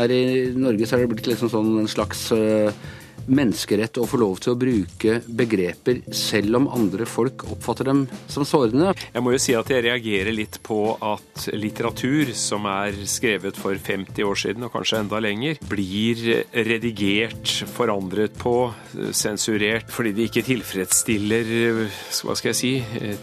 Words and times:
Her 0.00 0.12
i 0.14 0.22
Norge 0.56 0.86
så 0.88 0.96
er 0.96 1.04
det 1.04 1.12
blitt 1.12 1.28
liksom 1.28 1.50
sånn 1.52 1.74
en 1.82 1.90
slags 1.90 2.30
uh, 2.32 2.72
menneskerett 3.30 3.98
å 4.00 4.06
få 4.08 4.20
lov 4.20 4.40
til 4.42 4.54
å 4.54 4.58
bruke 4.58 5.20
begreper 5.26 6.02
selv 6.16 6.58
om 6.58 6.68
andre 6.74 7.06
folk 7.08 7.44
oppfatter 7.50 7.88
dem 7.90 8.04
som 8.30 8.46
sårende. 8.46 8.92
Jeg 9.14 9.24
må 9.24 9.34
jo 9.34 9.42
si 9.42 9.54
at 9.56 9.70
jeg 9.70 9.84
reagerer 9.86 10.34
litt 10.34 10.60
på 10.66 10.80
at 10.96 11.46
litteratur 11.54 12.32
som 12.36 12.66
er 12.70 12.96
skrevet 13.08 13.58
for 13.58 13.78
50 13.78 14.26
år 14.26 14.40
siden, 14.42 14.66
og 14.66 14.74
kanskje 14.74 15.02
enda 15.04 15.20
lenger, 15.22 15.60
blir 15.70 16.22
redigert, 16.52 17.54
forandret 17.74 18.36
på, 18.40 18.54
sensurert, 19.16 19.90
fordi 19.92 20.14
det 20.16 20.28
ikke 20.30 20.46
tilfredsstiller 20.50 21.52
hva 22.20 22.36
skal 22.38 22.52
jeg 22.52 22.60
si, 22.60 22.72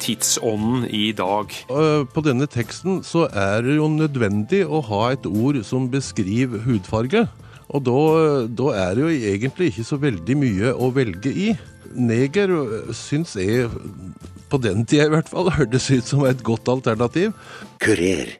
tidsånden 0.03 0.87
i 0.93 1.11
dag. 1.17 1.53
På 2.13 2.23
denne 2.25 2.47
teksten 2.51 3.01
så 3.07 3.27
er 3.27 3.65
det 3.65 3.77
jo 3.79 3.89
nødvendig 3.91 4.63
å 4.65 4.81
ha 4.89 5.03
et 5.13 5.27
ord 5.29 5.59
som 5.67 5.89
beskriver 5.91 6.63
hudfarge. 6.67 7.27
Og 7.67 7.83
da, 7.83 7.97
da, 8.47 8.67
er 8.79 8.95
det 8.95 9.03
jo 9.03 9.31
egentlig 9.31 9.71
ikke 9.71 9.87
så 9.87 9.99
veldig 9.99 10.37
mye 10.39 10.71
å 10.71 10.91
velge 10.95 11.31
i. 11.31 11.49
Neger 11.97 12.53
syns 12.95 13.35
jeg, 13.39 13.67
på 14.47 14.59
den 14.63 14.85
tida 14.87 15.07
i 15.07 15.13
hvert 15.15 15.31
fall, 15.31 15.51
hørtes 15.57 15.89
ut 15.91 16.07
som 16.07 16.23
et 16.27 16.43
godt 16.47 16.69
alternativ. 16.71 17.35
Kurer. 17.83 18.37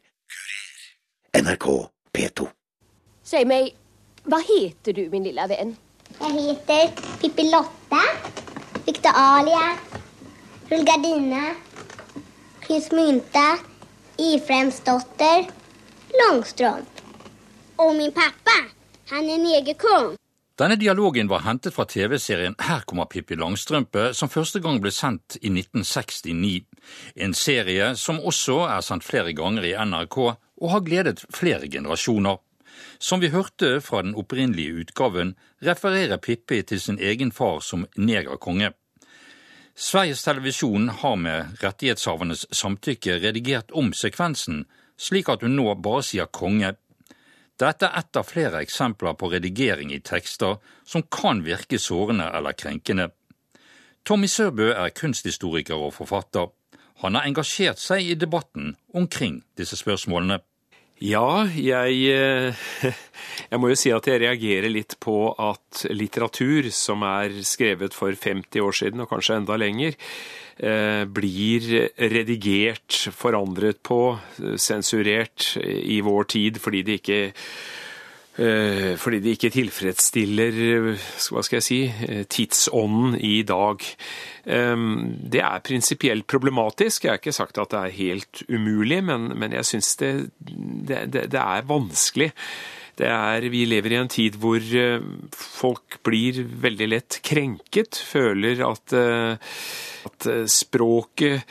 NRK 1.38 1.68
P2. 2.16 2.48
Si 3.28 3.44
meg, 3.48 3.74
hva 4.28 4.40
heter 4.44 4.96
du, 4.96 5.04
min 5.12 5.28
lille 5.28 5.44
venn? 5.52 5.76
Jeg 6.18 6.34
heter 6.34 6.94
Pippi 7.20 7.50
Lotte, 7.52 8.04
Victoria, 8.88 9.74
Rullgardine, 10.72 11.44
Prins 12.64 12.88
Mynte, 12.96 13.46
Ifremsdotter, 14.18 15.52
Långstrump. 16.24 17.04
Og 17.78 17.94
min 18.00 18.16
pappa. 18.16 18.77
Han 19.10 19.30
er 19.30 19.40
negerkong. 19.40 20.16
Denne 20.58 20.76
dialogen 20.76 21.30
var 21.30 21.44
hentet 21.46 21.76
fra 21.76 21.86
TV-serien 21.86 22.56
Her 22.60 22.82
kommer 22.90 23.06
Pippi 23.06 23.36
Langstrømpe, 23.38 24.10
som 24.18 24.30
første 24.30 24.60
gang 24.60 24.82
ble 24.82 24.92
sendt 24.92 25.38
i 25.38 25.52
1969. 25.52 26.66
En 27.16 27.36
serie 27.38 27.92
som 27.96 28.20
også 28.20 28.64
er 28.66 28.82
sendt 28.82 29.06
flere 29.06 29.36
ganger 29.38 29.68
i 29.70 29.76
NRK, 29.78 30.18
og 30.58 30.74
har 30.74 30.84
gledet 30.84 31.22
flere 31.30 31.70
generasjoner. 31.70 32.42
Som 33.00 33.22
vi 33.22 33.30
hørte 33.30 33.78
fra 33.82 34.02
den 34.02 34.16
opprinnelige 34.18 34.82
utgaven, 34.82 35.36
refererer 35.62 36.18
Pippi 36.18 36.64
til 36.64 36.82
sin 36.82 37.00
egen 37.00 37.32
far 37.32 37.62
som 37.62 37.86
negerkonge. 37.96 38.74
Sveriges 39.78 40.26
Televisjon 40.26 40.90
har 40.90 41.16
med 41.16 41.62
rettighetshavernes 41.62 42.48
samtykke 42.52 43.20
redigert 43.22 43.72
om 43.72 43.94
sekvensen, 43.94 44.66
slik 44.98 45.30
at 45.30 45.46
hun 45.46 45.54
nå 45.54 45.70
bare 45.86 46.02
sier 46.04 46.26
konge 46.34 46.74
dette 47.58 47.88
er 47.88 48.00
ett 48.00 48.20
av 48.20 48.28
flere 48.30 48.62
eksempler 48.62 49.16
på 49.18 49.32
redigering 49.34 49.94
i 49.94 50.02
tekster 50.06 50.60
som 50.86 51.04
kan 51.04 51.42
virke 51.46 51.80
sårende 51.82 52.30
eller 52.38 52.54
krenkende. 52.54 53.10
Tommy 54.06 54.30
Sørbø 54.30 54.70
er 54.72 54.94
kunsthistoriker 54.96 55.76
og 55.76 55.96
forfatter. 55.98 56.52
Han 57.02 57.18
har 57.18 57.26
engasjert 57.28 57.82
seg 57.82 58.06
i 58.06 58.16
debatten 58.20 58.76
omkring 58.94 59.42
disse 59.58 59.78
spørsmålene. 59.78 60.40
Ja, 61.04 61.46
jeg, 61.54 61.98
eh, 62.10 62.70
jeg 63.52 63.62
må 63.62 63.70
jo 63.70 63.78
si 63.78 63.92
at 63.94 64.08
jeg 64.10 64.22
reagerer 64.24 64.72
litt 64.72 64.96
på 65.04 65.30
at 65.30 65.84
litteratur 65.94 66.72
som 66.74 67.06
er 67.06 67.36
skrevet 67.46 67.94
for 67.94 68.14
50 68.14 68.64
år 68.66 68.78
siden, 68.80 69.04
og 69.04 69.12
kanskje 69.12 69.38
enda 69.38 69.60
lenger, 69.62 69.94
blir 70.58 71.66
redigert, 72.12 72.96
forandret 73.14 73.78
på, 73.86 74.18
sensurert 74.58 75.52
i 75.62 76.00
vår 76.02 76.30
tid 76.34 76.58
fordi 76.64 76.82
de 76.88 76.96
ikke 76.98 77.20
Eh, 78.38 78.94
fordi 79.02 79.18
de 79.20 79.32
ikke 79.34 79.50
tilfredsstiller 79.50 80.58
hva 80.94 81.42
skal 81.42 81.58
jeg 81.58 81.66
si, 81.66 81.80
eh, 81.90 82.24
tidsånden 82.30 83.16
i 83.18 83.42
dag. 83.42 83.82
Det 84.48 85.42
er 85.42 85.60
prinsipielt 85.60 86.24
problematisk. 86.28 87.04
Jeg 87.04 87.12
har 87.12 87.18
ikke 87.18 87.34
sagt 87.36 87.58
at 87.58 87.72
det 87.74 87.80
er 87.80 87.98
helt 87.98 88.44
umulig, 88.48 89.04
men 89.04 89.52
jeg 89.52 89.66
syns 89.66 89.96
det, 90.00 90.30
det, 90.40 91.12
det, 91.12 91.34
er 91.34 91.68
vanskelig. 91.68 92.32
Er, 93.04 93.46
vi 93.54 93.66
lever 93.70 93.94
i 93.94 93.98
en 94.00 94.10
tid 94.10 94.38
hvor 94.42 94.58
eh, 94.58 95.04
folk 95.38 96.00
blir 96.08 96.40
veldig 96.64 96.88
lett 96.90 97.20
krenket, 97.26 98.00
føler 98.00 98.64
at, 98.66 98.94
at 100.08 100.28
språket 100.50 101.44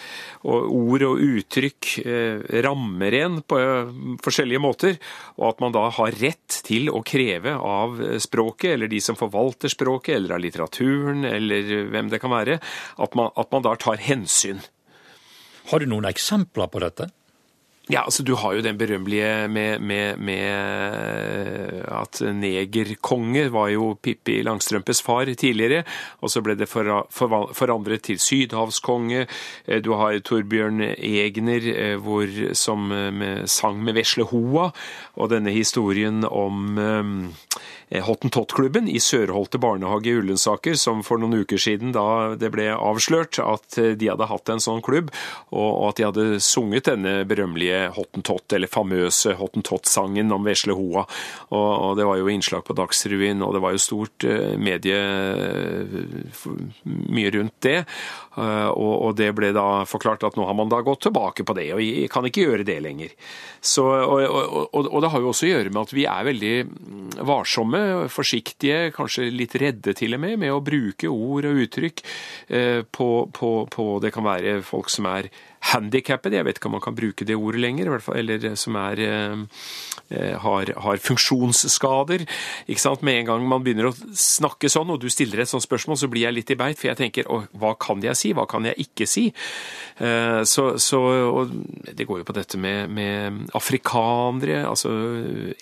og 0.46 0.70
ord 0.74 1.04
og 1.06 1.22
uttrykk 1.22 1.90
rammer 2.64 3.16
en 3.20 3.40
på 3.46 3.58
forskjellige 4.24 4.62
måter, 4.62 4.98
og 5.36 5.48
at 5.50 5.62
man 5.64 5.74
da 5.74 5.84
har 5.98 6.16
rett 6.22 6.60
til 6.66 6.90
å 6.90 7.02
kreve 7.06 7.56
av 7.56 7.98
språket, 8.22 8.72
eller 8.74 8.90
de 8.90 9.02
som 9.02 9.18
forvalter 9.18 9.72
språket, 9.72 10.16
eller 10.16 10.36
av 10.38 10.42
litteraturen, 10.44 11.26
eller 11.28 11.90
hvem 11.92 12.10
det 12.12 12.22
kan 12.22 12.34
være, 12.34 12.58
at 13.02 13.18
man, 13.18 13.30
at 13.36 13.52
man 13.52 13.66
da 13.66 13.76
tar 13.80 14.02
hensyn. 14.02 14.62
Har 15.70 15.82
du 15.82 15.90
noen 15.90 16.06
eksempler 16.08 16.70
på 16.70 16.82
dette? 16.82 17.10
Ja, 17.88 18.00
altså 18.02 18.24
Du 18.26 18.34
har 18.34 18.56
jo 18.56 18.62
den 18.66 18.78
berømmelige 18.78 19.48
med, 19.48 19.78
med, 19.80 20.18
med, 20.18 20.50
at 21.86 22.18
negerkonge 22.34 23.44
var 23.54 23.68
jo 23.70 23.92
Pippi 24.02 24.40
Langstrømpes 24.42 25.02
far 25.06 25.30
tidligere, 25.30 25.84
og 26.18 26.30
så 26.30 26.42
ble 26.42 26.56
det 26.58 26.66
for, 26.66 27.06
for, 27.14 27.52
forandret 27.54 28.02
til 28.08 28.18
sydhavskonge. 28.18 29.28
Eh, 29.68 29.78
du 29.78 29.92
har 29.94 30.18
Torbjørn 30.18 30.82
Egner 30.82 31.70
eh, 31.76 31.94
hvor, 32.02 32.26
som 32.58 32.90
eh, 32.90 33.46
sang 33.46 33.78
med 33.78 33.94
vesle 34.00 34.26
hoa, 34.32 34.72
og 35.14 35.30
denne 35.30 35.54
historien 35.54 36.26
om 36.26 36.74
Eh, 37.88 38.02
Hottentott-klubben 38.02 38.88
i 38.88 38.98
Sørholte 38.98 39.58
barnehage 39.62 40.10
i 40.10 40.16
Ullensaker, 40.18 40.74
som 40.74 41.04
for 41.06 41.22
noen 41.22 41.44
uker 41.44 41.60
siden 41.60 41.92
da 41.94 42.34
det 42.38 42.50
ble 42.54 42.66
avslørt 42.74 43.38
at 43.38 43.78
eh, 43.78 43.92
de 43.98 44.10
hadde 44.10 44.26
hatt 44.26 44.50
en 44.50 44.62
sånn 44.62 44.82
klubb, 44.82 45.12
og 45.54 45.92
at 45.92 46.00
de 46.00 46.06
hadde 46.08 46.40
sunget 46.42 46.90
denne 46.90 47.20
berømmelige 47.30 47.75
Hottentott, 47.96 48.52
eller 48.56 48.70
famøse 48.70 49.34
Hottentott-sangen 49.38 50.32
om 50.34 50.46
vesle 50.46 50.76
hoa. 50.76 51.06
Og, 51.50 51.96
det 51.98 52.06
var 52.08 52.20
jo 52.20 52.30
innslag 52.32 52.64
på 52.66 52.76
Dagsrevyen, 52.76 53.44
og 53.44 53.54
det 53.56 53.62
var 53.64 53.76
jo 53.76 53.82
stort 53.82 54.26
eh, 54.28 54.56
medie 54.60 55.00
mye 56.86 57.34
rundt 57.34 57.56
det. 57.64 57.78
Og, 58.36 59.14
det 59.16 59.30
ble 59.36 59.48
da 59.56 59.84
forklart 59.88 60.26
at 60.28 60.36
nå 60.36 60.44
har 60.44 60.56
man 60.58 60.68
da 60.68 60.82
gått 60.84 61.06
tilbake 61.06 61.46
på 61.46 61.54
det, 61.56 61.70
og 61.72 62.10
kan 62.12 62.26
ikke 62.28 62.44
gjøre 62.48 62.66
det 62.68 62.76
lenger. 62.84 63.14
Så, 63.64 63.84
og, 63.86 64.20
og, 64.26 64.90
og 64.90 65.00
det 65.02 65.10
har 65.12 65.24
jo 65.24 65.30
også 65.32 65.46
å 65.48 65.52
gjøre 65.54 65.72
med 65.72 65.80
at 65.86 65.94
vi 65.96 66.04
er 66.10 66.26
veldig 66.28 66.54
varsomme 67.26 67.56
varsomme, 67.56 68.08
forsiktige, 68.12 68.92
kanskje 68.94 69.30
litt 69.30 69.54
redde 69.56 69.94
til 69.96 70.14
og 70.14 70.20
med, 70.20 70.38
med 70.38 70.52
å 70.52 70.62
bruke 70.64 71.08
ord 71.08 71.46
og 71.46 71.62
uttrykk 71.64 72.02
eh, 72.48 72.82
på, 72.82 73.28
på, 73.32 73.66
på 73.70 73.98
Det 74.02 74.12
kan 74.14 74.24
være 74.26 74.62
folk 74.62 74.90
som 74.90 75.06
er 75.06 75.30
handikappet, 75.72 76.34
jeg 76.36 76.46
vet 76.46 76.58
ikke 76.58 76.68
om 76.70 76.76
man 76.76 76.84
kan 76.84 76.96
bruke 76.96 77.26
det 77.26 77.36
ordet 77.38 77.62
lenger, 77.62 77.90
eller 78.14 78.46
som 78.58 78.76
er, 78.80 79.00
eh, 79.02 79.36
eh, 80.10 80.34
har, 80.42 80.72
har, 80.84 81.00
funksjonsskader. 81.02 82.26
Ikke 82.68 82.82
sant? 82.82 83.02
Med 83.06 83.20
en 83.20 83.30
gang 83.30 83.48
man 83.48 83.64
begynner 83.64 83.90
å 83.90 83.94
snakke 84.16 84.70
sånn, 84.72 84.92
og 84.94 85.00
du 85.02 85.08
stiller 85.12 85.42
et 85.42 85.50
sånt 85.50 85.64
spørsmål, 85.64 85.98
så 86.00 86.10
blir 86.12 86.26
jeg 86.26 86.36
litt 86.36 86.52
i 86.54 86.58
beit, 86.58 86.78
for 86.78 86.90
jeg 86.90 87.00
tenker 87.00 87.26
hva 87.26 87.74
kan 87.80 88.02
jeg 88.04 88.18
si, 88.18 88.32
hva 88.36 88.46
kan 88.50 88.68
jeg 88.68 88.86
ikke 88.86 89.08
si? 89.10 89.28
Eh, 89.98 90.42
så, 90.44 90.76
så 90.82 91.00
Det 91.96 92.06
går 92.06 92.20
jo 92.20 92.28
på 92.28 92.36
dette 92.36 92.58
med, 92.60 92.90
med 92.90 93.50
afrikanere, 93.56 94.64
altså 94.68 94.90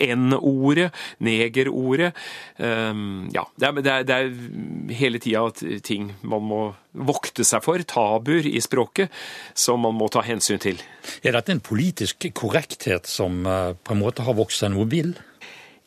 N-ordet, 0.00 0.90
negerordet. 1.24 2.12
Ja, 2.58 3.44
det 3.58 3.68
er, 3.68 4.04
det 4.06 4.14
er 4.14 4.94
hele 4.94 5.20
tida 5.22 5.48
ting 5.84 6.12
man 6.22 6.44
må 6.46 6.62
vokte 6.94 7.44
seg 7.46 7.64
for, 7.64 7.82
tabuer 7.82 8.46
i 8.48 8.60
språket, 8.62 9.12
som 9.54 9.82
man 9.84 9.96
må 9.98 10.08
ta 10.12 10.22
hensyn 10.24 10.62
til. 10.62 10.80
Er 11.26 11.36
dette 11.36 11.54
en 11.54 11.62
politisk 11.64 12.28
korrekthet 12.38 13.10
som 13.10 13.44
eh, 13.46 13.74
på 13.74 13.94
en 13.94 14.02
måte 14.02 14.26
har 14.26 14.38
vokst 14.38 14.62
seg 14.62 14.74
noe 14.74 14.88
vill? 14.90 15.14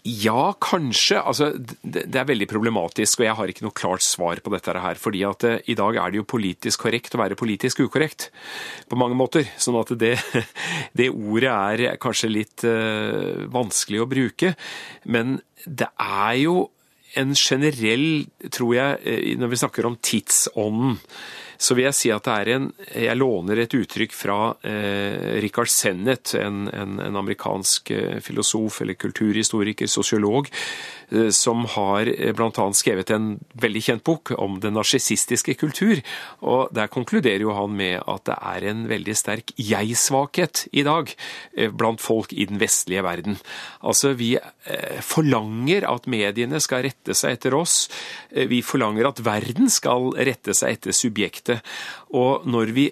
Ja, 0.08 0.54
kanskje. 0.64 1.20
Altså, 1.20 1.50
det, 1.84 2.06
er 2.16 2.28
veldig 2.30 2.48
problematisk, 2.48 3.20
og 3.20 3.26
jeg 3.26 3.36
har 3.40 3.52
ikke 3.52 3.66
noe 3.66 3.76
klart 3.76 4.06
svar 4.06 4.40
på 4.40 4.54
dette 4.54 4.76
her. 4.80 4.96
fordi 4.96 5.24
at 5.28 5.44
uh, 5.44 5.58
i 5.68 5.76
dag 5.76 5.98
er 6.00 6.14
det 6.14 6.22
jo 6.22 6.28
politisk 6.32 6.86
korrekt 6.86 7.18
å 7.18 7.20
være 7.20 7.36
politisk 7.36 7.82
ukorrekt, 7.84 8.30
på 8.88 9.00
mange 9.00 9.18
måter. 9.20 9.50
Sånn 9.60 9.76
at 9.82 9.92
det, 10.00 10.16
det 10.98 11.10
ordet 11.12 11.52
er 11.52 12.00
kanskje 12.00 12.32
litt 12.32 12.64
uh, 12.64 13.44
vanskelig 13.52 14.04
å 14.04 14.08
bruke. 14.08 14.54
Men 15.04 15.42
det 15.66 15.90
er 16.00 16.40
jo 16.46 16.70
en 17.16 17.34
generell, 17.36 18.28
tror 18.52 18.74
jeg, 18.74 18.98
når 19.38 19.48
vi 19.48 19.56
snakker 19.56 19.86
om 19.88 19.98
tidsånden 20.04 21.00
så 21.58 21.76
vil 21.78 21.88
jeg 21.88 21.98
si 21.98 22.12
at 22.14 22.26
det 22.28 22.36
er 22.36 22.52
en 22.54 22.68
Jeg 22.94 23.18
låner 23.18 23.64
et 23.64 23.74
uttrykk 23.74 24.14
fra 24.14 24.38
eh, 24.66 25.40
Richard 25.42 25.72
Sennett, 25.74 26.34
en, 26.38 26.68
en, 26.70 27.00
en 27.02 27.20
amerikansk 27.20 27.92
eh, 27.94 28.20
filosof 28.24 28.82
eller 28.84 28.98
kulturhistoriker, 29.00 29.90
sosiolog, 29.90 30.50
eh, 31.10 31.30
som 31.34 31.66
har 31.74 32.10
eh, 32.12 32.34
bl.a. 32.38 32.68
skrevet 32.78 33.12
en 33.16 33.30
veldig 33.58 33.84
kjent 33.90 34.06
bok 34.08 34.34
om 34.38 34.60
den 34.64 34.78
narsissistiske 34.78 35.58
kultur. 35.58 36.04
Og 36.46 36.70
Der 36.78 36.92
konkluderer 36.94 37.46
jo 37.46 37.56
han 37.58 37.74
med 37.78 38.04
at 38.06 38.28
det 38.30 38.38
er 38.38 38.70
en 38.72 38.86
veldig 38.92 39.18
sterk 39.18 39.56
jeg-svakhet 39.58 40.68
i 40.78 40.86
dag 40.88 41.10
eh, 41.58 41.74
blant 41.74 42.04
folk 42.04 42.34
i 42.38 42.46
den 42.50 42.62
vestlige 42.62 43.06
verden. 43.06 43.40
Altså, 43.82 44.14
vi 44.18 44.36
eh, 44.38 45.02
forlanger 45.02 45.90
at 45.90 46.10
mediene 46.12 46.62
skal 46.64 46.86
rette 46.86 47.18
seg 47.18 47.38
etter 47.38 47.58
oss. 47.58 47.88
Vi 48.30 48.62
forlanger 48.66 49.10
at 49.10 49.24
verden 49.26 49.72
skal 49.74 50.12
rette 50.14 50.54
seg 50.58 50.78
etter 50.78 50.96
subjektet. 50.96 51.47
Og 52.16 52.48
når 52.50 52.74
vi 52.76 52.90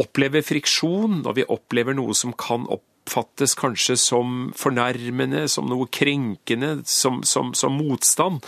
opplever 0.00 0.42
friksjon, 0.44 1.22
når 1.22 1.38
vi 1.38 1.46
opplever 1.54 1.96
noe 1.96 2.14
som 2.18 2.34
kan 2.34 2.66
oppfattes 2.66 3.54
kanskje 3.58 3.94
som 4.00 4.48
fornærmende, 4.58 5.44
som 5.50 5.68
noe 5.70 5.86
krenkende, 5.92 6.80
som, 6.88 7.20
som, 7.26 7.52
som 7.54 7.76
motstand, 7.78 8.42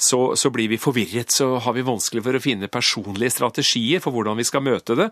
så, 0.00 0.20
så, 0.38 0.52
blir 0.54 0.70
vi 0.72 0.80
forvirret. 0.80 1.34
Så 1.34 1.50
har 1.64 1.76
vi 1.76 1.84
vanskelig 1.84 2.24
for 2.24 2.38
å 2.38 2.42
finne 2.42 2.72
personlige 2.72 3.34
strategier 3.36 4.00
for 4.04 4.16
hvordan 4.16 4.40
vi 4.40 4.48
skal 4.48 4.64
møte 4.64 4.96
det. 5.02 5.10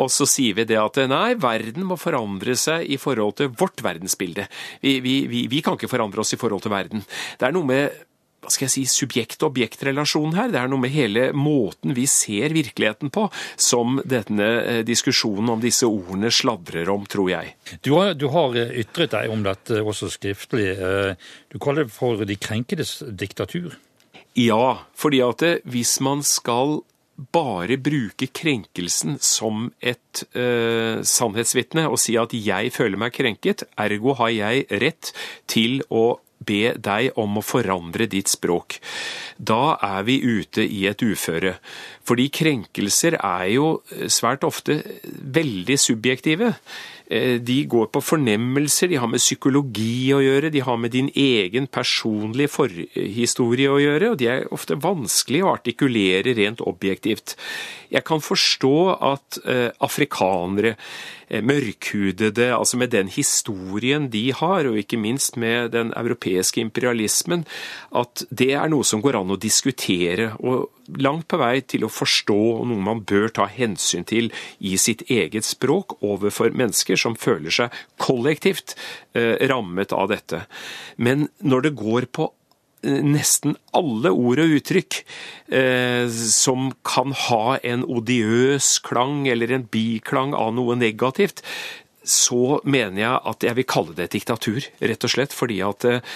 Og 0.00 0.08
så 0.14 0.28
sier 0.28 0.56
vi 0.56 0.68
det 0.70 0.80
at 0.80 1.00
nei, 1.10 1.36
verden 1.40 1.88
må 1.90 2.00
forandre 2.00 2.56
seg 2.56 2.88
i 2.88 3.00
forhold 3.00 3.40
til 3.42 3.52
vårt 3.58 3.84
verdensbilde. 3.84 4.48
Vi, 4.84 4.98
vi, 5.04 5.20
vi, 5.28 5.46
vi 5.50 5.64
kan 5.64 5.76
ikke 5.76 5.92
forandre 5.92 6.24
oss 6.24 6.32
i 6.32 6.40
forhold 6.40 6.64
til 6.64 6.72
verden. 6.72 7.04
Det 7.36 7.50
er 7.50 7.56
noe 7.56 7.68
med 7.68 8.04
hva 8.48 8.54
skal 8.54 8.66
jeg 8.68 8.74
si, 8.74 8.84
subjekt-objekt-relasjon 9.04 10.36
her. 10.38 10.48
Det 10.52 10.60
er 10.62 10.70
noe 10.72 10.80
med 10.80 10.94
hele 10.94 11.28
måten 11.36 11.92
vi 11.96 12.06
ser 12.10 12.54
virkeligheten 12.56 13.12
på, 13.14 13.26
som 13.60 14.00
denne 14.08 14.48
eh, 14.62 14.80
diskusjonen 14.88 15.52
om 15.52 15.62
disse 15.62 15.88
ordene 15.88 16.32
sladrer 16.32 16.88
om, 16.92 17.04
tror 17.08 17.28
jeg. 17.34 17.54
Du 17.84 17.92
har, 17.98 18.14
du 18.16 18.28
har 18.32 18.56
ytret 18.56 19.12
deg 19.12 19.32
om 19.32 19.44
dette 19.44 19.82
også 19.84 20.10
skriftlig. 20.14 20.70
Eh, 20.74 21.30
du 21.52 21.60
kaller 21.60 21.84
det 21.86 21.94
for 21.94 22.24
de 22.24 22.38
krenkedes 22.40 22.98
diktatur. 23.08 23.76
Ja, 24.38 24.78
fordi 24.96 25.20
at 25.24 25.44
eh, 25.44 25.58
hvis 25.68 25.98
man 26.04 26.24
skal 26.26 26.80
bare 27.18 27.74
bruke 27.82 28.28
krenkelsen 28.30 29.16
som 29.18 29.72
et 29.82 30.20
uh, 30.38 31.02
sannhetsvitne 31.02 31.88
og 31.90 31.98
si 31.98 32.14
at 32.14 32.30
jeg 32.30 32.70
føler 32.70 33.00
meg 33.02 33.16
krenket, 33.16 33.64
ergo 33.74 34.14
har 34.20 34.30
jeg 34.30 34.68
rett 34.78 35.10
til 35.50 35.80
å 35.90 36.20
be 36.48 36.74
deg 36.74 37.18
om 37.20 37.38
å 37.38 37.44
forandre 37.44 38.08
ditt 38.10 38.32
språk. 38.32 38.80
Da 39.36 39.76
er 39.84 40.06
vi 40.08 40.18
ute 40.24 40.64
i 40.64 40.86
et 40.90 41.04
uføre. 41.04 41.58
Fordi 42.08 42.28
krenkelser 42.32 43.18
er 43.20 43.48
jo 43.52 43.72
svært 44.08 44.46
ofte 44.48 44.80
veldig 45.38 45.76
subjektive. 45.78 46.54
Eh, 47.10 47.38
de 47.40 47.62
går 47.64 47.86
på 47.88 48.02
fornemmelser, 48.04 48.90
de 48.90 48.98
har 49.00 49.08
med 49.08 49.22
psykologi 49.22 50.10
å 50.12 50.20
gjøre, 50.20 50.50
de 50.52 50.60
har 50.60 50.76
med 50.76 50.92
din 50.92 51.08
egen 51.16 51.64
personlige 51.72 52.52
forhistorie 52.52 53.70
å 53.72 53.78
gjøre, 53.80 54.10
og 54.12 54.18
de 54.20 54.28
er 54.28 54.48
ofte 54.52 54.76
vanskelig 54.76 55.40
å 55.44 55.54
artikulere 55.54 56.36
rent 56.36 56.60
objektivt. 56.60 57.38
Jeg 57.90 58.04
kan 58.08 58.22
forstå 58.24 58.74
at 59.10 59.38
eh, 59.44 59.68
afrikanere, 59.84 60.74
eh, 61.28 61.44
mørkhudede, 61.44 62.50
altså 62.54 62.80
med 62.80 62.92
den 62.92 63.08
historien 63.08 64.08
de 64.12 64.32
har, 64.32 64.68
og 64.68 64.78
ikke 64.78 65.00
minst 65.00 65.36
med 65.36 65.72
den 65.72 65.92
europeiske 65.96 66.60
imperialismen, 66.60 67.46
at 67.96 68.24
det 68.30 68.52
er 68.52 68.68
noe 68.68 68.84
som 68.84 69.02
går 69.04 69.20
an 69.20 69.36
å 69.36 69.40
diskutere. 69.40 70.32
og 70.38 70.68
langt 70.96 71.28
på 71.28 71.38
vei 71.40 71.60
til 71.68 71.84
å 71.84 71.92
forstå, 71.92 72.38
noe 72.68 72.84
man 72.84 73.02
bør 73.08 73.28
ta 73.34 73.46
hensyn 73.50 74.06
til 74.08 74.30
i 74.58 74.76
sitt 74.80 75.04
eget 75.12 75.44
språk 75.44 75.98
overfor 76.00 76.54
mennesker 76.56 76.96
som 76.96 77.16
føler 77.18 77.52
seg 77.52 77.74
kollektivt 78.00 78.76
eh, 79.12 79.36
rammet 79.50 79.92
av 79.92 80.08
dette. 80.12 80.44
Men 80.96 81.28
når 81.44 81.68
det 81.68 81.76
går 81.78 82.08
på 82.12 82.30
nesten 82.82 83.56
alle 83.76 84.12
ord 84.14 84.42
og 84.42 84.54
uttrykk 84.58 85.00
eh, 85.50 86.06
som 86.08 86.70
kan 86.86 87.14
ha 87.26 87.58
en 87.66 87.84
odiøs 87.84 88.78
klang 88.86 89.26
eller 89.30 89.52
en 89.54 89.66
biklang 89.66 90.34
av 90.38 90.52
noe 90.56 90.78
negativt, 90.78 91.42
så 92.08 92.60
mener 92.64 93.02
jeg 93.02 93.22
at 93.32 93.48
jeg 93.48 93.58
vil 93.58 93.68
kalle 93.68 93.96
det 93.96 94.08
et 94.08 94.20
diktatur, 94.20 94.62
rett 94.80 95.04
og 95.04 95.12
slett. 95.12 95.34
Fordi 95.36 95.58
at 95.66 95.88
eh, 95.88 96.14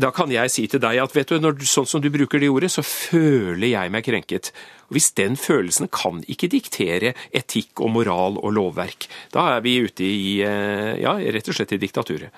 da 0.00 0.12
kan 0.14 0.32
jeg 0.32 0.52
si 0.52 0.66
til 0.70 0.82
deg 0.82 1.00
at 1.02 1.16
vet 1.16 1.32
du, 1.32 1.38
når, 1.40 1.60
sånn 1.68 1.88
som 1.88 2.02
du 2.04 2.10
bruker 2.12 2.40
det 2.40 2.50
ordet, 2.52 2.72
så 2.72 2.84
føler 2.86 3.72
jeg 3.72 3.92
meg 3.92 4.06
krenket. 4.06 4.52
Og 4.88 4.96
Hvis 4.96 5.12
den 5.18 5.36
følelsen 5.40 5.90
kan 5.92 6.22
ikke 6.30 6.50
diktere 6.52 7.14
etikk 7.34 7.82
og 7.82 7.94
moral 7.98 8.38
og 8.40 8.54
lovverk, 8.56 9.08
da 9.34 9.56
er 9.56 9.66
vi 9.66 9.78
ute 9.84 10.06
i 10.06 10.40
eh, 10.46 10.94
ja, 11.02 11.18
rett 11.18 11.48
og 11.48 11.58
slett 11.58 11.76
i 11.76 11.82
diktaturet. 11.82 12.32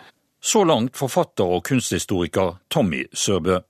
Så 0.44 0.60
langt 0.64 0.92
forfatter 0.96 1.48
og 1.56 1.62
kunsthistoriker 1.64 2.58
Tommy 2.70 3.06
Sørbø. 3.16 3.62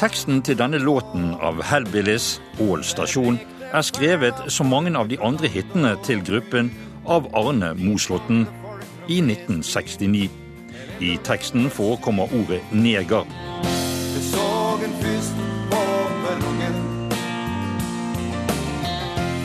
Teksten 0.00 0.40
til 0.42 0.56
denne 0.58 0.80
låten 0.82 1.36
av 1.38 1.60
Hellbillies, 1.62 2.40
Ål 2.60 2.82
stasjon, 2.82 3.38
er 3.70 3.84
skrevet 3.86 4.40
som 4.50 4.72
mange 4.74 4.90
av 4.98 5.06
de 5.12 5.20
andre 5.22 5.46
hitene 5.46 5.92
til 6.02 6.18
gruppen 6.26 6.72
av 7.06 7.28
Arne 7.38 7.76
Moslåtten 7.78 8.42
i 9.06 9.20
1969. 9.22 10.26
I 10.98 11.12
teksten 11.22 11.70
forekommer 11.70 12.34
ordet 12.34 12.58
neger. 12.74 13.22
Jeg 14.16 14.24
så 14.32 14.48
en 14.82 14.96
fyst 15.04 15.44
på 15.70 15.84
perrongen. 16.24 16.80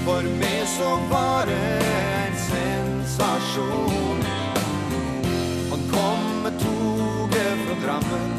For 0.08 0.34
meg 0.42 0.66
så 0.74 0.96
var 1.14 1.46
det 1.46 1.62
en 1.62 2.42
sensasjon. 2.50 4.27
Han 5.98 6.18
kom 6.18 6.44
med 6.44 6.60
toget 6.62 7.58
fra 7.66 7.76
Drammen. 7.86 8.30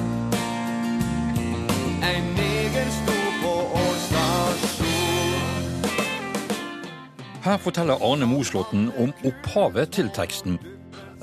En 2.02 2.24
neger 2.36 2.90
sto 2.94 3.16
på 3.42 3.52
Ål 3.80 3.96
stasjon. 4.04 5.72
Her 7.42 7.58
forteller 7.58 7.98
Arne 8.04 8.28
Moslåtten 8.30 8.92
om 8.98 9.10
opphavet 9.26 9.90
til 9.96 10.10
teksten. 10.14 10.58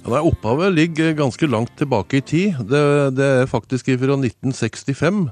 Nei, 0.05 0.19
Opphavet 0.21 0.73
ligger 0.75 1.15
ganske 1.17 1.47
langt 1.49 1.71
tilbake 1.79 2.19
i 2.19 2.21
tid. 2.21 2.59
Det, 2.69 2.83
det 3.17 3.29
er 3.39 3.49
faktisk 3.49 3.87
fra 3.95 4.19
1965. 4.19 5.23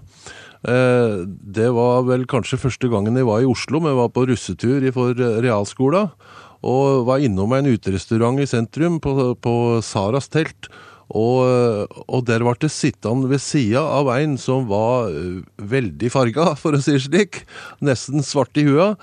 Eh, 0.64 1.18
det 1.28 1.68
var 1.76 2.08
vel 2.08 2.24
kanskje 2.30 2.62
første 2.64 2.88
gangen 2.90 3.20
jeg 3.20 3.28
var 3.28 3.44
i 3.44 3.50
Oslo. 3.50 3.84
Vi 3.84 3.94
var 4.00 4.10
på 4.16 4.26
russetur 4.32 4.88
for 4.96 5.14
realskolen. 5.20 6.10
Og 6.64 7.04
var 7.06 7.20
innom 7.20 7.52
en 7.58 7.68
uterestaurant 7.68 8.40
i 8.40 8.48
sentrum, 8.48 9.02
på, 9.04 9.36
på 9.36 9.54
Saras 9.84 10.32
telt. 10.32 10.72
Og, 11.14 11.92
og, 12.08 12.24
der 12.26 12.42
ble 12.42 12.56
det 12.58 12.72
sittende 12.74 13.30
ved 13.30 13.42
sida 13.44 13.84
av 14.00 14.10
en 14.16 14.34
som 14.42 14.66
var 14.70 15.12
uh, 15.14 15.44
veldig 15.62 16.10
farga, 16.14 16.54
for 16.62 16.74
å 16.74 16.82
si 16.82 16.96
det 16.96 17.04
slik. 17.06 17.44
Nesten 17.86 18.26
svart 18.26 18.58
i 18.58 18.66
hua. 18.66 18.94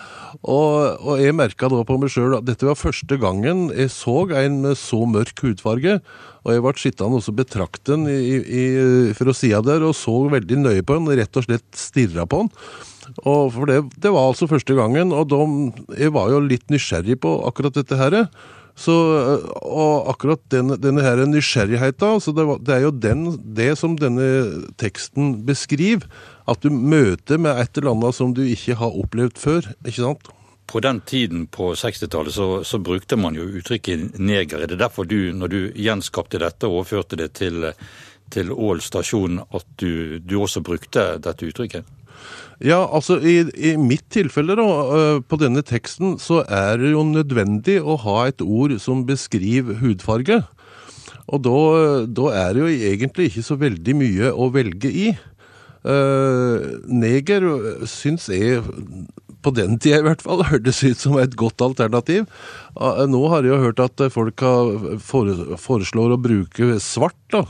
Og, 0.42 1.06
og 1.06 1.22
jeg 1.22 1.36
merka 1.38 1.70
da 1.70 1.84
på 1.86 2.00
meg 2.02 2.10
sjøl 2.10 2.40
at 2.40 2.48
dette 2.48 2.66
var 2.66 2.78
første 2.78 3.20
gangen 3.20 3.68
jeg 3.70 3.94
så 3.94 4.24
en 4.40 4.60
med 4.64 4.78
så 4.80 5.04
mørk 5.06 5.44
hudfarge. 5.46 6.00
Og 6.40 6.54
jeg 6.54 6.64
ble 6.64 6.76
sittende 6.80 7.20
og 7.20 7.36
betrakte 7.36 7.94
den 7.94 8.06
i, 8.10 8.38
i, 8.40 8.64
fra 9.16 9.34
sida 9.36 9.60
der 9.64 9.84
og 9.86 9.94
så 9.98 10.14
veldig 10.32 10.62
nøye 10.64 10.86
på 10.86 10.96
den, 10.98 11.10
rett 11.20 11.36
og 11.36 11.46
slett 11.46 11.66
stirra 11.76 12.26
på 12.26 12.42
den. 12.42 12.54
Og 13.26 13.50
for 13.54 13.70
det, 13.70 13.80
det, 13.98 14.10
var 14.12 14.30
altså 14.30 14.48
første 14.50 14.74
gangen, 14.76 15.12
og 15.12 15.28
de, 15.30 15.40
jeg 15.98 16.14
var 16.14 16.30
jo 16.32 16.42
litt 16.44 16.70
nysgjerrig 16.72 17.18
på 17.22 17.32
akkurat 17.48 17.76
dette 17.76 17.98
her. 17.98 18.16
Så, 18.78 18.94
og 19.60 20.10
akkurat 20.12 20.42
denne, 20.52 20.78
denne 20.80 21.04
her 21.04 21.20
nysgjerrigheten, 21.28 22.16
altså 22.16 22.32
det, 22.36 22.46
det, 22.66 22.74
er 22.76 22.84
jo 22.86 22.92
den, 22.94 23.24
det 23.56 23.70
som 23.80 23.96
denne 23.98 24.26
teksten 24.80 25.40
beskriver. 25.48 26.06
At 26.50 26.64
du 26.64 26.70
møter 26.72 27.38
med 27.38 27.60
et 27.60 27.78
eller 27.78 27.92
annet 27.94 28.16
som 28.16 28.34
du 28.34 28.42
ikke 28.46 28.78
har 28.80 29.00
opplevd 29.02 29.38
før. 29.38 29.72
ikke 29.84 30.00
sant? 30.00 30.30
På 30.70 30.80
den 30.82 31.00
tiden 31.02 31.46
på 31.50 31.72
60-tallet 31.74 32.34
så, 32.34 32.48
så, 32.64 32.78
brukte 32.78 33.18
man 33.18 33.34
jo 33.34 33.48
uttrykket 33.58 34.18
neger. 34.18 34.62
Er 34.62 34.70
det 34.70 34.78
derfor 34.78 35.04
du, 35.04 35.32
når 35.34 35.50
du 35.50 35.60
gjenskapte 35.74 36.38
dette 36.38 36.68
og 36.68 36.80
overførte 36.80 37.18
det 37.18 37.32
til, 37.38 37.72
til 38.30 38.52
Ål 38.54 38.82
stasjon, 38.82 39.42
at 39.42 39.66
du, 39.82 40.18
du 40.22 40.36
også 40.38 40.62
brukte 40.62 41.16
dette 41.22 41.50
uttrykket? 41.50 41.96
Ja, 42.60 42.82
altså 42.84 43.16
i, 43.24 43.38
i, 43.56 43.72
mitt 43.80 44.04
tilfelle 44.12 44.52
da, 44.58 44.64
øh, 44.68 45.22
på 45.24 45.38
denne 45.40 45.62
teksten, 45.64 46.18
så 46.20 46.42
er 46.44 46.76
det 46.82 46.92
jo 46.92 47.06
nødvendig 47.08 47.78
å 47.80 47.96
ha 48.02 48.26
et 48.28 48.44
ord 48.44 48.74
som 48.84 49.06
beskriver 49.08 49.78
hudfarge. 49.80 50.42
Og 51.30 51.40
da, 51.46 51.56
da 52.10 52.28
er 52.36 52.52
det 52.52 52.62
jo 52.64 52.90
egentlig 52.90 53.30
ikke 53.30 53.46
så 53.46 53.56
veldig 53.60 53.96
mye 53.96 54.32
å 54.34 54.50
velge 54.52 54.90
i. 54.90 55.08
Uh, 55.80 56.82
neger 56.92 57.46
syns 57.88 58.26
jeg, 58.28 58.60
på 59.40 59.52
den 59.56 59.78
tida 59.80 60.02
i 60.02 60.04
hvert 60.04 60.20
fall, 60.20 60.42
hørtes 60.50 60.82
ut 60.84 61.00
som 61.00 61.16
et 61.22 61.38
godt 61.40 61.64
alternativ. 61.64 62.26
Uh, 62.74 63.06
nå 63.08 63.22
har 63.32 63.46
jeg 63.46 63.54
jo 63.54 63.62
hørt 63.64 63.80
at 63.86 64.04
folk 64.12 64.44
foreslår 65.00 66.16
å 66.16 66.20
bruke 66.20 66.76
svart, 66.84 67.16
da. 67.32 67.46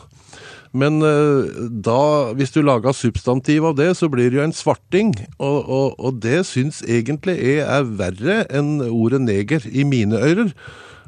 Men 0.71 1.01
eh, 1.03 1.63
da, 1.83 2.31
hvis 2.39 2.55
du 2.55 2.61
lager 2.63 2.95
substantiv 2.95 3.67
av 3.67 3.75
det, 3.81 3.91
så 3.99 4.11
blir 4.11 4.31
det 4.31 4.39
jo 4.39 4.45
en 4.45 4.55
svarting. 4.55 5.15
Og, 5.39 5.59
og, 5.67 5.99
og 5.99 6.21
det 6.23 6.45
syns 6.51 6.85
egentlig 6.87 7.39
jeg 7.41 7.65
er 7.67 7.91
verre 7.99 8.45
enn 8.55 8.79
ordet 8.87 9.23
neger 9.25 9.67
i 9.67 9.85
mine 9.89 10.21
ører. 10.21 10.55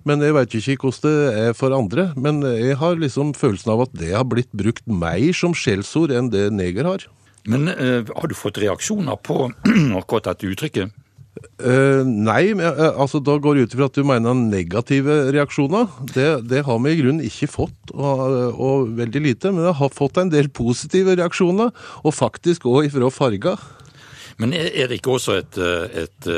Men 0.08 0.22
jeg 0.24 0.34
veit 0.34 0.54
ikke 0.58 0.88
hvordan 0.88 1.04
det 1.06 1.42
er 1.44 1.54
for 1.54 1.74
andre. 1.76 2.08
Men 2.18 2.42
jeg 2.42 2.78
har 2.80 2.98
liksom 2.98 3.36
følelsen 3.38 3.74
av 3.76 3.86
at 3.86 3.94
det 4.00 4.10
har 4.16 4.26
blitt 4.26 4.50
brukt 4.50 4.82
mer 4.90 5.30
som 5.36 5.54
skjellsord 5.54 6.14
enn 6.14 6.32
det 6.32 6.48
neger 6.54 6.88
har. 6.90 7.06
Men 7.46 7.70
eh, 7.70 8.02
har 8.06 8.30
du 8.30 8.34
fått 8.38 8.60
reaksjoner 8.62 9.18
på 9.22 9.46
akkurat 10.00 10.32
dette 10.32 10.50
uttrykket? 10.50 10.98
Eh, 11.62 12.02
nei, 12.06 12.52
men, 12.58 12.66
uh, 12.66 12.98
altså 13.00 13.20
da 13.22 13.36
går 13.38 13.56
det 13.56 13.66
ut 13.66 13.76
ifra 13.76 13.86
at 13.90 13.98
du 13.98 14.06
mener 14.06 14.34
negative 14.38 15.18
reaksjoner. 15.34 15.86
Det, 16.14 16.26
det 16.50 16.64
har 16.66 16.80
vi 16.82 16.94
i 16.94 16.98
grunnen 17.00 17.26
ikke 17.26 17.50
fått, 17.50 17.92
og, 17.94 18.24
og 18.56 18.90
veldig 18.98 19.22
lite. 19.28 19.52
Men 19.54 19.68
jeg 19.68 19.78
har 19.78 19.94
fått 19.94 20.18
en 20.22 20.32
del 20.32 20.50
positive 20.54 21.16
reaksjoner, 21.20 21.72
og 22.02 22.16
faktisk 22.16 22.66
òg 22.70 22.90
ifra 22.90 23.12
farger. 23.14 23.62
Men 24.42 24.54
er 24.56 24.72
er 24.72 24.88
det 24.88 24.98
ikke 24.98 25.16
også 25.18 25.38
et, 25.38 25.58
eh, 25.60 26.04
et 26.06 26.30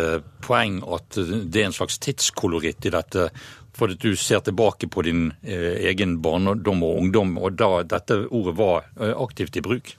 poeng 0.45 0.81
at 0.97 1.17
det 1.17 1.63
er 1.63 1.71
en 1.71 1.77
slags 1.77 2.01
tidskoloritt 2.03 2.89
i 2.89 2.93
dette? 2.95 3.29
For 3.75 3.91
at 3.91 3.99
du 3.99 4.13
ser 4.15 4.39
tilbake 4.47 4.87
på 4.87 5.03
din 5.03 5.33
egen 5.43 6.21
barndom 6.23 6.85
og 6.87 7.01
ungdom, 7.01 7.33
og 7.43 7.57
da 7.59 7.81
dette 7.83 8.21
ordet 8.29 8.55
var 8.55 8.85
aktivt 9.19 9.59
i 9.59 9.65
bruk? 9.67 9.97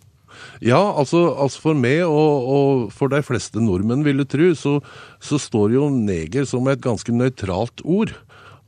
Ja, 0.63 0.81
altså, 0.95 1.27
altså 1.33 1.67
for 1.69 1.79
meg 1.79 2.03
og, 2.07 2.49
og 2.55 2.85
for 2.95 3.11
de 3.11 3.21
fleste 3.25 3.63
nordmenn, 3.63 4.05
vil 4.05 4.21
du 4.21 4.27
tro, 4.29 4.51
så, 4.57 4.77
så 5.23 5.39
står 5.41 5.75
jo 5.77 5.89
neger 5.93 6.47
som 6.49 6.67
et 6.71 6.83
ganske 6.83 7.13
nøytralt 7.15 7.83
ord. 7.83 8.15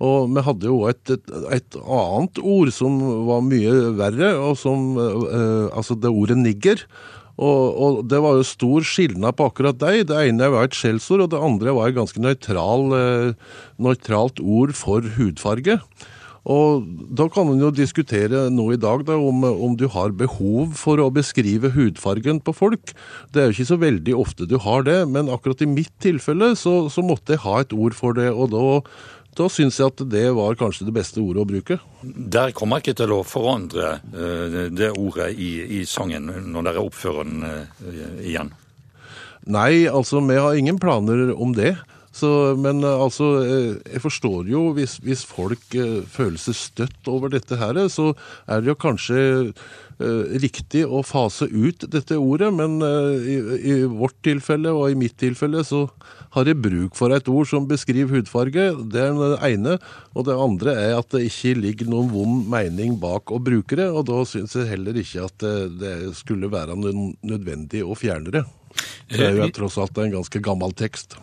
Og 0.03 0.29
vi 0.29 0.43
hadde 0.45 0.69
jo 0.69 0.81
et, 0.89 1.01
et, 1.09 1.31
et 1.55 1.77
annet 1.81 2.41
ord 2.43 2.71
som 2.75 2.99
var 3.29 3.45
mye 3.45 3.77
verre, 3.97 4.35
og 4.37 4.57
som 4.59 4.91
eh, 5.01 5.69
Altså 5.71 5.97
det 5.97 6.11
ordet 6.13 6.37
nigger. 6.37 6.83
Og, 7.37 7.63
og 7.77 7.97
det 8.09 8.19
var 8.21 8.37
jo 8.37 8.45
stor 8.45 8.85
skilnad 8.85 9.37
på 9.37 9.47
akkurat 9.49 9.77
deg. 9.81 10.07
Det 10.09 10.21
ene 10.29 10.49
var 10.53 10.67
et 10.67 10.77
skjellsord, 10.77 11.25
og 11.25 11.33
det 11.33 11.41
andre 11.49 11.73
var 11.77 11.89
et 11.89 11.97
ganske 11.97 12.21
nøytral, 12.21 12.85
eh, 12.97 13.57
nøytralt 13.81 14.41
ord 14.41 14.73
for 14.77 15.05
hudfarge. 15.17 15.79
Og 16.47 16.85
Da 17.17 17.27
kan 17.31 17.49
en 17.51 17.59
jo 17.59 17.73
diskutere 17.75 18.47
nå 18.53 18.69
i 18.71 18.79
dag 18.79 19.03
da, 19.07 19.17
om, 19.19 19.43
om 19.43 19.75
du 19.79 19.87
har 19.91 20.15
behov 20.15 20.75
for 20.79 21.01
å 21.01 21.09
beskrive 21.13 21.73
hudfargen 21.75 22.39
på 22.43 22.53
folk. 22.55 22.93
Det 23.33 23.41
er 23.41 23.49
jo 23.49 23.57
ikke 23.57 23.71
så 23.73 23.79
veldig 23.81 24.15
ofte 24.15 24.47
du 24.47 24.57
har 24.63 24.87
det, 24.87 25.01
men 25.11 25.31
akkurat 25.33 25.63
i 25.65 25.69
mitt 25.69 25.93
tilfelle 26.03 26.53
så, 26.59 26.87
så 26.93 27.03
måtte 27.03 27.35
jeg 27.35 27.43
ha 27.43 27.59
et 27.63 27.75
ord 27.75 27.97
for 27.97 28.15
det. 28.17 28.31
og 28.31 28.51
da 28.55 28.65
da 29.37 29.45
syns 29.53 29.77
jeg 29.77 29.91
at 29.91 30.01
det 30.09 30.23
var 30.33 30.57
kanskje 30.57 30.87
det 30.87 30.95
beste 30.95 31.21
ordet 31.21 31.43
å 31.43 31.49
bruke. 31.49 31.75
Der 32.01 32.53
kommer 32.57 32.81
ikke 32.81 32.95
til 32.97 33.11
å 33.13 33.19
forandre 33.27 33.99
eh, 34.09 34.71
det 34.73 34.93
ordet 34.97 35.29
i, 35.37 35.51
i 35.77 35.81
sangen 35.85 36.31
når 36.49 36.71
dere 36.71 36.85
oppfører 36.87 37.27
den 37.27 37.45
eh, 37.45 38.23
igjen? 38.31 38.49
Nei, 39.47 39.85
altså 39.85 40.23
vi 40.25 40.39
har 40.41 40.57
ingen 40.57 40.79
planer 40.81 41.29
om 41.35 41.53
det. 41.55 41.75
Så, 42.17 42.29
men 42.57 42.81
eh, 42.85 43.01
altså, 43.05 43.27
eh, 43.43 43.73
jeg 43.93 44.01
forstår 44.01 44.47
jo 44.49 44.67
hvis, 44.77 44.97
hvis 45.05 45.25
folk 45.27 45.75
eh, 45.77 45.99
føler 46.09 46.39
seg 46.41 46.57
støtt 46.57 47.11
over 47.11 47.33
dette 47.33 47.59
her, 47.59 47.77
så 47.93 48.13
er 48.47 48.63
det 48.63 48.73
jo 48.73 48.81
kanskje 48.87 49.19
riktig 49.97 50.83
å 50.85 50.99
fase 51.01 51.47
ut 51.49 51.87
dette 51.89 52.19
ordet. 52.21 52.51
Men 52.53 52.75
i, 52.77 53.37
i 53.65 53.77
vårt 53.89 54.13
tilfelle 54.21 54.69
og 54.69 54.91
i 54.93 54.97
mitt 54.99 55.15
tilfelle 55.17 55.63
så 55.65 55.87
har 56.35 56.45
jeg 56.45 56.59
bruk 56.61 56.93
for 56.99 57.15
et 57.15 57.31
ord 57.33 57.49
som 57.49 57.65
beskriver 57.65 58.19
hudfarge. 58.19 58.67
Det 58.93 59.01
er 59.01 59.17
det 59.17 59.39
ene. 59.49 59.79
Og 60.13 60.27
det 60.29 60.37
andre 60.37 60.75
er 60.83 60.93
at 60.99 61.09
det 61.15 61.23
ikke 61.31 61.55
ligger 61.63 61.89
noen 61.89 62.13
vond 62.13 62.45
mening 62.53 62.99
bak 63.01 63.33
å 63.33 63.41
bruke 63.41 63.79
det. 63.81 63.89
Og 63.89 64.05
da 64.11 64.21
syns 64.29 64.53
jeg 64.59 64.69
heller 64.69 65.01
ikke 65.01 65.25
at 65.31 65.49
det 65.81 65.97
skulle 66.21 66.53
være 66.53 66.77
nødvendig 66.77 67.81
å 67.81 67.97
fjerne 67.97 68.37
det. 68.37 68.45
Det 69.07 69.23
er 69.23 69.37
jo 69.39 69.47
tross 69.55 69.77
alt 69.79 69.97
en 70.01 70.13
ganske 70.17 70.41
gammel 70.43 70.73
tekst. 70.77 71.15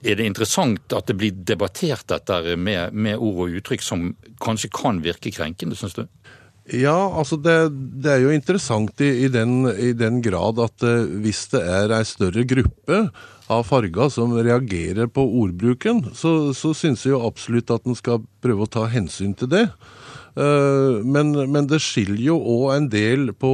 Er 0.00 0.18
det 0.18 0.26
interessant 0.26 0.94
at 0.96 1.10
det 1.10 1.18
blir 1.20 1.34
debattert 1.48 2.06
dette 2.08 2.56
med, 2.56 2.94
med 2.96 3.18
ord 3.18 3.44
og 3.46 3.58
uttrykk 3.60 3.84
som 3.84 4.12
kanskje 4.42 4.72
kan 4.72 5.02
virke 5.04 5.32
krenkende, 5.34 5.76
syns 5.78 5.98
du? 5.98 6.06
Ja, 6.68 6.96
altså 7.16 7.38
det, 7.40 7.56
det, 8.04 8.10
er 8.12 8.22
jo 8.26 8.32
interessant 8.34 9.00
i, 9.00 9.08
i, 9.24 9.28
den, 9.32 9.62
i 9.72 9.94
den, 9.96 10.20
grad 10.24 10.60
at 10.60 10.84
uh, 10.84 11.06
hvis 11.24 11.46
det 11.54 11.62
er 11.64 11.94
ei 11.96 12.04
større 12.04 12.44
gruppe 12.48 13.06
av 13.48 13.64
farger 13.64 14.10
som 14.12 14.34
reagerer 14.36 15.08
på 15.08 15.24
ordbruken, 15.40 16.02
så, 16.12 16.52
så 16.52 16.74
syns 16.76 17.06
jeg 17.06 17.14
jo 17.14 17.22
absolutt 17.24 17.72
at 17.72 17.88
en 17.88 17.96
skal 17.96 18.20
prøve 18.44 18.66
å 18.66 18.72
ta 18.76 18.84
hensyn 18.92 19.32
til 19.38 19.48
det. 19.54 19.64
Eh, 20.38 20.98
men, 21.02 21.32
men, 21.50 21.66
det 21.70 21.80
skiller 21.82 22.20
jo 22.22 22.36
òg 22.38 22.68
en 22.76 22.90
del 22.92 23.32
på, 23.34 23.52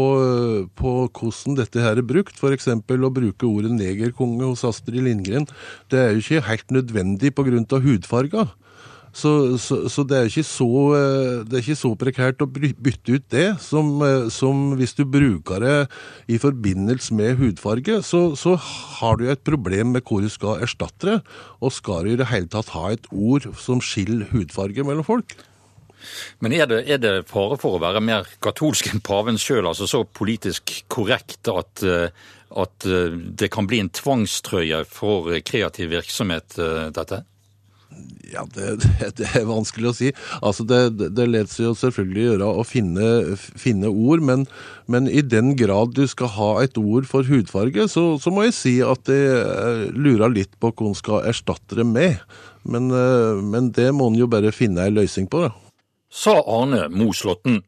på, 0.76 0.96
hvordan 1.08 1.56
dette 1.60 1.84
her 1.84 2.00
er 2.00 2.06
brukt. 2.06 2.36
F.eks. 2.36 2.68
å 2.74 3.14
bruke 3.20 3.48
ordet 3.48 3.72
negerkonge 3.72 4.50
hos 4.50 4.66
Astrid 4.68 5.06
Lindgren. 5.06 5.48
Det 5.88 6.02
er 6.02 6.12
jo 6.12 6.24
ikke 6.24 6.44
helt 6.50 6.76
nødvendig 6.80 7.32
pga. 7.32 7.80
hudfarga. 7.84 8.50
Så, 9.14 9.54
så, 9.62 9.84
så, 9.86 10.02
det, 10.02 10.24
ikke 10.26 10.42
så, 10.42 10.66
eh, 10.98 11.44
det 11.46 11.54
er 11.54 11.62
ikke 11.62 11.78
så 11.78 11.92
prekært 11.94 12.42
å 12.42 12.48
bytte 12.50 13.14
ut 13.14 13.26
det 13.30 13.46
som, 13.62 13.92
eh, 14.02 14.26
som 14.34 14.72
hvis 14.74 14.96
du 14.98 15.04
bruker 15.06 15.62
det 15.62 15.76
i 16.26 16.40
forbindelse 16.42 17.14
med 17.14 17.38
hudfarge, 17.38 18.00
så, 18.02 18.56
har 18.98 19.20
du 19.20 19.28
et 19.30 19.44
problem 19.46 19.94
med 19.94 20.02
hvor 20.02 20.24
du 20.24 20.28
skal 20.32 20.66
erstatte 20.66 21.12
det. 21.12 21.18
Og 21.62 21.76
skal 21.78 22.08
du 22.08 22.16
i 22.16 22.18
det 22.18 22.32
hele 22.32 22.50
tatt 22.50 22.74
ha 22.74 22.90
et 22.90 23.06
ord 23.14 23.46
som 23.54 23.78
skiller 23.78 24.26
hudfarge 24.34 24.82
mellom 24.82 25.06
folk? 25.06 25.38
Men 26.44 26.54
er 26.56 26.70
det, 26.70 26.80
er 26.90 27.02
det, 27.02 27.12
fare 27.30 27.58
for 27.60 27.76
å 27.76 27.82
være 27.82 28.02
mer 28.04 28.28
katolsk 28.44 28.90
enn 28.92 29.04
paven 29.04 29.38
sjøl, 29.40 29.66
altså 29.70 29.88
så 29.90 30.04
politisk 30.04 30.72
korrekt 30.92 31.50
at, 31.52 31.84
eh, 31.86 32.08
at, 32.54 32.88
eh, 32.88 33.14
det 33.14 33.52
kan 33.54 33.68
bli 33.70 33.82
en 33.84 33.92
tvangstrøye 33.94 34.84
for 34.88 35.32
kreativ 35.46 35.94
virksomhet, 35.94 36.58
eh, 36.58 36.90
dette? 36.94 37.24
Ja, 38.32 38.42
det, 38.50 38.80
det, 39.20 39.28
er 39.38 39.46
vanskelig 39.46 39.90
å 39.90 39.94
si. 39.94 40.12
Altså, 40.42 40.66
Det, 40.66 41.10
det 41.14 41.28
lar 41.30 41.46
seg 41.50 41.68
jo 41.68 41.74
selvfølgelig 41.78 42.24
gjøre 42.24 42.48
å 42.50 42.64
finne, 42.66 43.10
finne 43.38 43.92
ord, 43.92 44.24
men, 44.26 44.48
men, 44.90 45.06
i 45.06 45.22
den 45.22 45.54
grad 45.60 45.94
du 45.94 46.02
skal 46.10 46.32
ha 46.34 46.50
et 46.64 46.80
ord 46.80 47.06
for 47.06 47.26
hudfarge, 47.28 47.86
så, 47.92 48.06
så 48.18 48.34
må 48.34 48.48
jeg 48.48 48.58
si 48.58 48.74
at 48.82 49.12
jeg 49.12 49.92
lurer 49.94 50.34
litt 50.34 50.58
på 50.58 50.74
hva 50.74 50.90
en 50.90 50.98
skal 50.98 51.28
erstatte 51.30 51.78
det 51.78 51.86
med. 51.86 52.18
Men, 52.64 52.88
men 53.44 53.68
det 53.76 53.90
må 53.92 54.08
en 54.08 54.16
jo 54.16 54.26
bare 54.32 54.54
finne 54.56 54.86
ei 54.86 54.94
løsning 54.94 55.28
på. 55.30 55.44
da 55.44 55.52
sa 56.14 56.42
Arne 56.46 56.88
Moslåtten. 56.88 57.62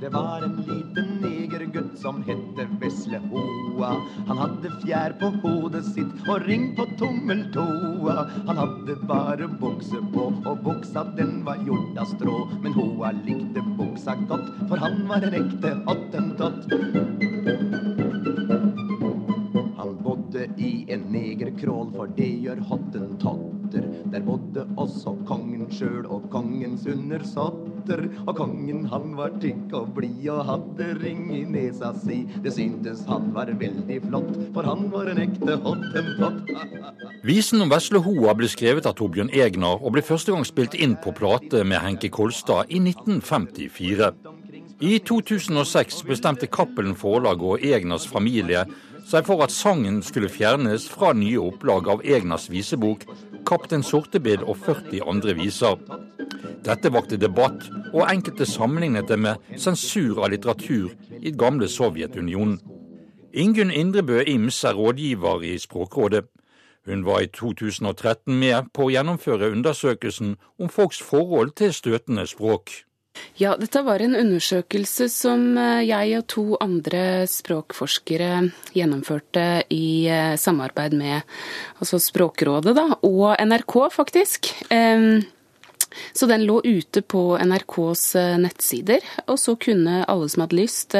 Det 0.00 0.08
var 0.08 0.42
en 0.42 0.56
liten 0.56 1.08
negergutt 1.22 1.98
som 1.98 2.22
hette 2.22 2.66
Vesle 2.80 3.18
Hoa. 3.30 3.90
Han 4.28 4.38
hadde 4.38 4.70
fjær 4.84 5.16
på 5.18 5.32
hodet 5.42 5.82
sitt 5.88 6.28
og 6.28 6.46
ring 6.46 6.68
på 6.78 6.86
tommeltoa. 7.00 8.28
Han 8.46 8.60
hadde 8.62 8.96
bare 9.10 9.48
bukse 9.64 9.98
på, 10.14 10.28
og 10.46 10.62
buksa 10.62 11.02
den 11.18 11.42
var 11.48 11.58
gjort 11.66 11.98
av 11.98 12.14
strå. 12.14 12.38
Men 12.62 12.78
Hoa 12.78 13.10
likte 13.18 13.66
buksa 13.78 14.14
godt, 14.30 14.54
for 14.68 14.76
han 14.86 15.02
var 15.10 15.26
en 15.26 15.38
ekte 15.42 15.74
hottentott. 15.88 16.62
Han 19.82 19.96
bodde 20.06 20.46
i 20.62 20.86
en 20.94 21.08
negerkrål, 21.10 21.90
for 21.96 22.14
det 22.16 22.30
gjør 22.46 22.62
hottentotter. 22.70 23.88
Der 24.12 24.20
bodde 24.20 24.66
også 24.76 25.16
kongen 25.26 25.41
sjøl 25.72 26.06
og 26.06 26.28
kongens 26.32 26.86
undersåtter. 26.90 28.04
Og 28.26 28.34
kongen 28.38 28.84
han 28.92 29.16
var 29.18 29.34
tykk 29.42 29.74
og 29.78 29.92
blid 29.96 30.28
og 30.32 30.44
hadde 30.48 30.88
ring 31.00 31.24
i 31.34 31.42
nesa 31.48 31.92
si. 32.04 32.22
Det 32.44 32.54
syntes 32.54 33.04
han 33.08 33.30
var 33.36 33.50
veldig 33.60 33.98
flott, 34.06 34.30
for 34.54 34.68
han 34.68 34.86
var 34.92 35.10
en 35.12 35.22
ekte 35.24 35.58
hottentott. 35.64 36.52
Visen 37.28 37.62
om 37.64 37.72
Vesle 37.72 38.02
Hoa 38.02 38.36
ble 38.38 38.50
skrevet 38.50 38.86
av 38.88 38.96
Torbjørn 38.98 39.32
Egner 39.34 39.80
og 39.80 39.96
ble 39.96 40.04
første 40.06 40.34
gang 40.34 40.46
spilt 40.46 40.76
inn 40.78 40.96
på 41.00 41.14
plate 41.16 41.64
med 41.66 41.82
Henke 41.84 42.10
Kolstad 42.12 42.70
i 42.70 42.82
1954. 42.82 44.12
I 44.82 44.96
2006 45.06 46.00
bestemte 46.08 46.48
Cappelen 46.50 46.96
Forlag 46.98 47.42
og 47.46 47.62
Egners 47.62 48.08
familie 48.10 48.64
seg 49.06 49.26
for 49.26 49.42
at 49.44 49.54
sangen 49.54 50.00
skulle 50.06 50.30
fjernes 50.30 50.88
fra 50.90 51.12
nye 51.16 51.40
opplag 51.42 51.90
av 51.90 52.02
Egners 52.06 52.48
visebok 52.50 53.06
'Kaptein 53.44 53.82
Sortebil' 53.82 54.44
og 54.44 54.56
40 54.56 55.02
andre 55.08 55.34
viser. 55.34 55.78
Dette 56.64 56.92
vakte 56.92 57.16
debatt, 57.16 57.66
og 57.92 58.06
enkelte 58.06 58.46
sammenlignet 58.46 59.08
det 59.08 59.18
med 59.18 59.58
sensur 59.58 60.22
av 60.22 60.30
litteratur 60.30 60.92
i 61.20 61.32
gamle 61.32 61.68
Sovjetunionen. 61.68 62.60
Ingunn 63.32 63.70
Indrebø 63.70 64.22
Ims 64.26 64.64
er 64.64 64.74
rådgiver 64.74 65.42
i 65.42 65.58
Språkrådet. 65.58 66.24
Hun 66.86 67.04
var 67.04 67.20
i 67.20 67.26
2013 67.26 68.38
med 68.38 68.70
på 68.74 68.86
å 68.86 68.90
gjennomføre 68.92 69.50
undersøkelsen 69.54 70.36
om 70.58 70.68
folks 70.68 71.02
forhold 71.02 71.54
til 71.56 71.72
støtende 71.72 72.26
språk. 72.26 72.70
Ja, 73.36 73.56
dette 73.60 73.82
var 73.84 74.00
en 74.00 74.14
undersøkelse 74.16 75.08
som 75.12 75.56
eh, 75.58 75.82
jeg 75.88 76.16
og 76.20 76.26
to 76.32 76.44
andre 76.62 77.24
språkforskere 77.28 78.30
gjennomførte 78.76 79.64
i 79.72 80.08
eh, 80.08 80.34
samarbeid 80.40 80.96
med 80.96 81.20
altså 81.78 82.00
Språkrådet 82.00 82.74
da, 82.76 82.86
og 83.02 83.36
NRK, 83.40 83.76
faktisk. 83.92 84.52
Så 86.16 86.26
den 86.28 86.44
lå 86.48 86.60
ute 86.64 87.02
på 87.04 87.36
NRKs 87.36 88.04
nettsider, 88.40 89.04
og 89.26 89.36
så 89.40 89.56
kunne 89.60 90.04
alle 90.08 90.28
som 90.32 90.46
hadde 90.46 90.56
lyst 90.56 90.96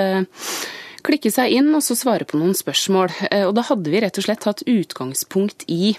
klikke 1.07 1.33
seg 1.33 1.54
inn 1.57 1.71
og 1.73 1.81
så 1.87 1.97
svare 1.99 2.26
på 2.28 2.37
noen 2.38 2.52
spørsmål. 2.57 3.14
Og 3.49 3.54
da 3.57 3.64
hadde 3.71 3.92
vi 3.92 4.02
rett 4.04 4.21
og 4.21 4.26
slett 4.26 4.45
tatt 4.45 4.64
utgangspunkt 4.69 5.64
i 5.73 5.95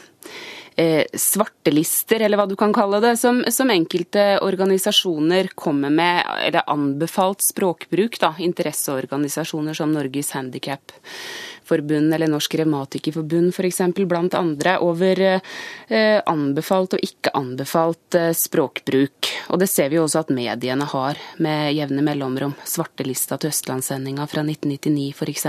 eh, 0.75 1.05
svartelister, 1.13 2.21
eller 2.21 2.39
hva 2.39 2.47
du 2.49 2.55
kan 2.59 2.73
kalle 2.73 2.99
det, 3.03 3.15
som, 3.17 3.43
som, 3.51 3.71
enkelte 3.73 4.39
organisasjoner 4.43 5.51
kommer 5.55 5.89
med, 5.89 6.23
eller 6.47 6.69
anbefalt 6.69 7.43
språkbruk. 7.45 8.19
da, 8.19 8.33
Interesseorganisasjoner 8.39 9.73
som 9.73 9.93
Norges 9.93 10.31
Handikapforbund 10.31 12.13
eller 12.13 12.31
Norsk 12.31 12.55
Revmatikerforbund 12.55 13.53
f.eks., 13.53 13.81
blant 14.07 14.33
andre, 14.33 14.77
over 14.79 15.21
eh, 15.27 16.21
anbefalt 16.25 16.97
og 16.97 17.05
ikke 17.05 17.33
anbefalt 17.37 18.19
eh, 18.19 18.31
språkbruk. 18.37 19.31
Og 19.53 19.61
det 19.61 19.69
ser 19.71 19.91
vi 19.93 20.01
også 20.01 20.23
at 20.23 20.33
mediene 20.33 20.87
har 20.89 21.19
med 21.43 21.73
jevne 21.77 22.03
mellomrom. 22.05 22.55
Svartelista 22.65 23.37
til 23.37 23.53
Østlandssendinga 23.53 24.27
fra 24.29 24.45
1999 24.45 25.13
f.eks. 25.13 25.47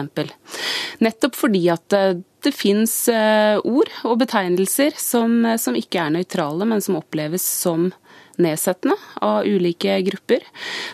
Nettopp 1.05 1.37
fordi 1.39 1.67
at 1.73 1.97
eh, 1.97 2.15
det 2.45 2.55
fins 2.55 2.93
eh, 3.13 3.59
ord 3.65 3.91
og 4.07 4.19
betegnelser 4.23 4.97
som, 5.01 5.41
eh, 5.47 5.59
som, 5.61 5.77
ikke 5.77 6.03
er 6.03 6.15
nøytrale, 6.15 6.67
men 6.69 6.83
som 6.85 6.99
oppleves 7.01 7.45
som 7.45 7.91
nedsettende 8.41 8.97
av 9.23 9.47
ulike 9.47 10.01
grupper. 10.09 10.43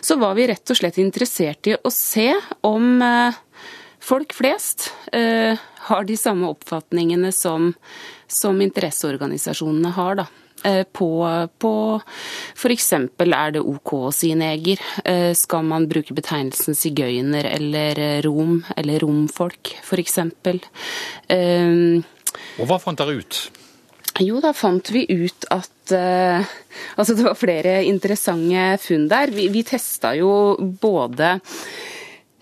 Så 0.01 0.17
var 0.21 0.35
vi 0.37 0.47
rett 0.51 0.73
og 0.73 0.77
slett 0.77 0.99
interessert 1.01 1.71
i 1.71 1.75
å 1.77 1.93
se 1.93 2.29
om 2.67 3.01
eh, 3.05 3.39
folk 4.01 4.33
flest 4.33 4.89
har 5.11 6.05
de 6.07 6.15
samme 6.17 6.47
oppfatningene 6.49 7.29
som, 7.35 7.71
som 8.29 8.61
interesseorganisasjonene 8.63 9.91
har. 9.93 10.21
da. 10.23 10.25
Eh, 10.63 10.83
på, 10.83 11.09
på 11.57 11.73
f.eks. 12.55 12.91
er 12.93 13.55
det 13.55 13.63
OK 13.65 13.93
å 13.97 14.11
si 14.13 14.29
neger? 14.37 14.81
Eh, 15.05 15.31
skal 15.37 15.65
man 15.65 15.87
bruke 15.89 16.13
betegnelsen 16.17 16.77
sigøyner 16.77 17.49
eller 17.49 18.01
eh, 18.01 18.19
rom, 18.25 18.59
eller 18.77 19.01
romfolk 19.01 19.73
f.eks.? 19.81 20.19
Og 21.31 22.69
hva 22.69 22.77
fant 22.81 23.01
dere 23.01 23.17
ut? 23.17 23.41
Jo, 24.21 24.41
da 24.43 24.51
fant 24.53 24.91
vi 24.91 25.05
ut 25.07 25.47
at 25.53 25.93
uh, 25.95 26.43
Altså, 26.99 27.15
det 27.15 27.23
var 27.25 27.37
flere 27.39 27.77
interessante 27.87 28.75
funn 28.83 29.07
der. 29.11 29.31
Vi, 29.33 29.47
vi 29.51 29.63
testa 29.65 30.11
jo 30.17 30.31
både 30.59 31.37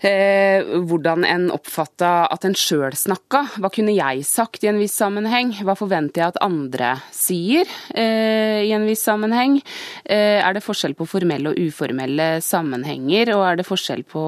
hvordan 0.00 1.26
en 1.28 1.50
oppfatta 1.52 2.26
at 2.32 2.44
en 2.46 2.56
sjøl 2.56 2.94
snakka. 2.96 3.42
Hva 3.60 3.70
kunne 3.72 3.92
jeg 3.92 4.24
sagt 4.24 4.64
i 4.64 4.70
en 4.70 4.80
viss 4.80 4.96
sammenheng? 4.96 5.52
Hva 5.66 5.74
forventer 5.78 6.22
jeg 6.22 6.32
at 6.32 6.40
andre 6.44 6.94
sier 7.14 7.68
eh, 7.92 8.64
i 8.64 8.72
en 8.76 8.86
viss 8.88 9.04
sammenheng? 9.04 9.58
Eh, 10.04 10.40
er 10.40 10.56
det 10.56 10.64
forskjell 10.64 10.96
på 10.98 11.08
formelle 11.10 11.52
og 11.52 11.60
uformelle 11.60 12.30
sammenhenger? 12.44 13.34
Og 13.36 13.44
er 13.48 13.60
det 13.60 13.68
forskjell 13.68 14.06
på 14.08 14.24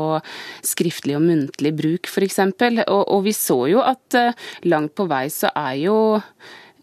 skriftlig 0.67 1.17
og 1.19 1.25
muntlig 1.25 1.75
bruk, 1.79 2.11
f.eks.? 2.11 2.43
Og, 2.43 3.03
og 3.03 3.25
vi 3.27 3.35
så 3.37 3.63
jo 3.73 3.83
at 3.85 4.19
eh, 4.19 4.37
langt 4.69 4.97
på 4.99 5.09
vei 5.11 5.27
så 5.33 5.53
er 5.57 5.81
jo 5.87 5.99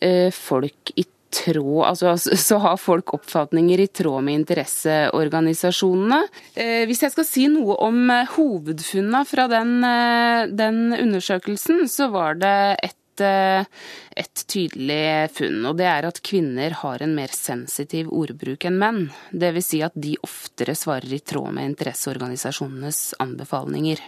eh, 0.01 0.29
folk 0.33 0.93
i 0.97 1.05
tråd, 1.31 1.85
altså, 1.87 2.15
så 2.47 2.59
har 2.63 2.77
folk 2.81 3.13
oppfatninger 3.17 3.79
i 3.79 3.87
tråd 3.87 4.25
med 4.25 4.41
interesseorganisasjonene. 4.41 6.21
Eh, 6.55 6.83
hvis 6.89 7.03
jeg 7.05 7.15
skal 7.15 7.27
si 7.27 7.47
noe 7.51 7.77
om 7.85 8.01
eh, 8.13 8.29
hovedfunna 8.35 9.23
fra 9.29 9.47
den, 9.51 9.77
eh, 9.87 10.45
den 10.51 10.81
undersøkelsen, 10.97 11.85
så 11.91 12.09
var 12.13 12.39
det 12.41 12.55
et 12.89 12.98
et 13.21 14.43
tydelig 14.49 15.29
funn, 15.35 15.59
og 15.69 15.77
det 15.79 15.87
er 15.89 16.07
at 16.09 16.21
kvinner 16.25 16.75
har 16.81 17.03
en 17.03 17.15
mer 17.15 17.33
sensitiv 17.35 18.09
ordbruk 18.15 18.65
enn 18.67 18.79
menn. 18.79 19.01
Dvs. 19.31 19.69
Si 19.69 19.81
at 19.85 19.95
de 19.95 20.15
oftere 20.25 20.75
svarer 20.77 21.11
i 21.13 21.21
tråd 21.21 21.53
med 21.55 21.71
interesseorganisasjonenes 21.71 23.01
anbefalinger. 23.21 24.01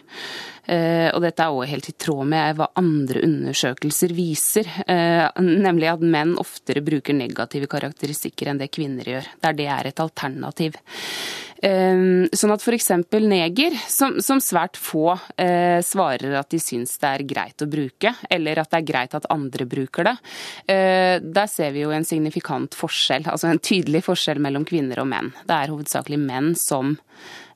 Eh, 0.65 1.10
og 1.12 1.22
dette 1.24 1.44
er 1.44 1.53
òg 1.53 1.70
helt 1.72 1.89
i 1.89 1.96
tråd 1.98 2.27
med 2.32 2.58
hva 2.58 2.70
andre 2.80 3.24
undersøkelser 3.25 4.13
viser, 4.15 4.68
eh, 4.86 5.27
nemlig 5.41 5.89
at 5.91 6.06
menn 6.06 6.38
oftere 6.41 6.84
bruker 6.86 7.18
negative 7.18 7.70
karakteristikker 7.72 8.51
enn 8.51 8.62
det 8.62 8.72
kvinner 8.74 9.10
gjør, 9.10 9.32
der 9.41 9.58
det 9.58 9.68
er 9.68 9.89
et 9.89 10.03
alternativ. 10.03 10.77
Ehm, 11.62 12.25
sånn 12.34 12.53
at 12.56 12.63
f.eks. 12.65 12.89
neger, 13.22 13.75
som, 13.86 14.18
som, 14.24 14.41
svært 14.41 14.80
få 14.82 15.12
eh, 15.38 15.77
svarer 15.86 16.34
at 16.39 16.50
de 16.50 16.60
syns 16.62 16.96
det 17.01 17.12
er 17.12 17.25
greit 17.30 17.62
å 17.62 17.70
bruke, 17.70 18.15
eller 18.34 18.63
at 18.63 18.72
det 18.72 18.80
er 18.80 18.88
greit 18.88 19.18
at 19.18 19.30
andre 19.34 19.68
bruker 19.70 20.10
det, 20.10 20.15
eh, 20.74 21.18
der 21.22 21.52
ser 21.52 21.76
vi 21.76 21.84
jo 21.84 21.93
en 21.93 22.08
signifikant 22.08 22.78
forskjell, 22.78 23.30
altså 23.30 23.52
en 23.52 23.62
tydelig 23.62 24.02
forskjell 24.10 24.41
mellom 24.41 24.65
kvinner 24.65 25.04
og 25.04 25.12
menn. 25.13 25.30
Det 25.45 25.58
er 25.58 25.74
hovedsakelig 25.74 26.19
menn 26.21 26.56
som 26.58 26.95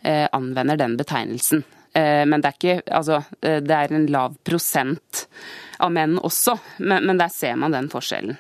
eh, 0.04 0.28
anvender 0.30 0.78
den 0.78 1.00
betegnelsen. 1.02 1.66
Eh, 1.96 2.24
men 2.30 2.44
det 2.44 2.52
er 2.52 2.60
ikke 2.60 2.82
Altså, 2.94 3.24
eh, 3.42 3.62
det 3.64 3.76
er 3.76 3.94
en 3.96 4.10
lav 4.14 4.36
prosent 4.46 5.26
av 5.82 5.94
menn 5.96 6.20
også, 6.22 6.60
men, 6.78 7.08
men 7.10 7.18
der 7.18 7.34
ser 7.34 7.58
man 7.58 7.74
den 7.74 7.90
forskjellen. 7.92 8.38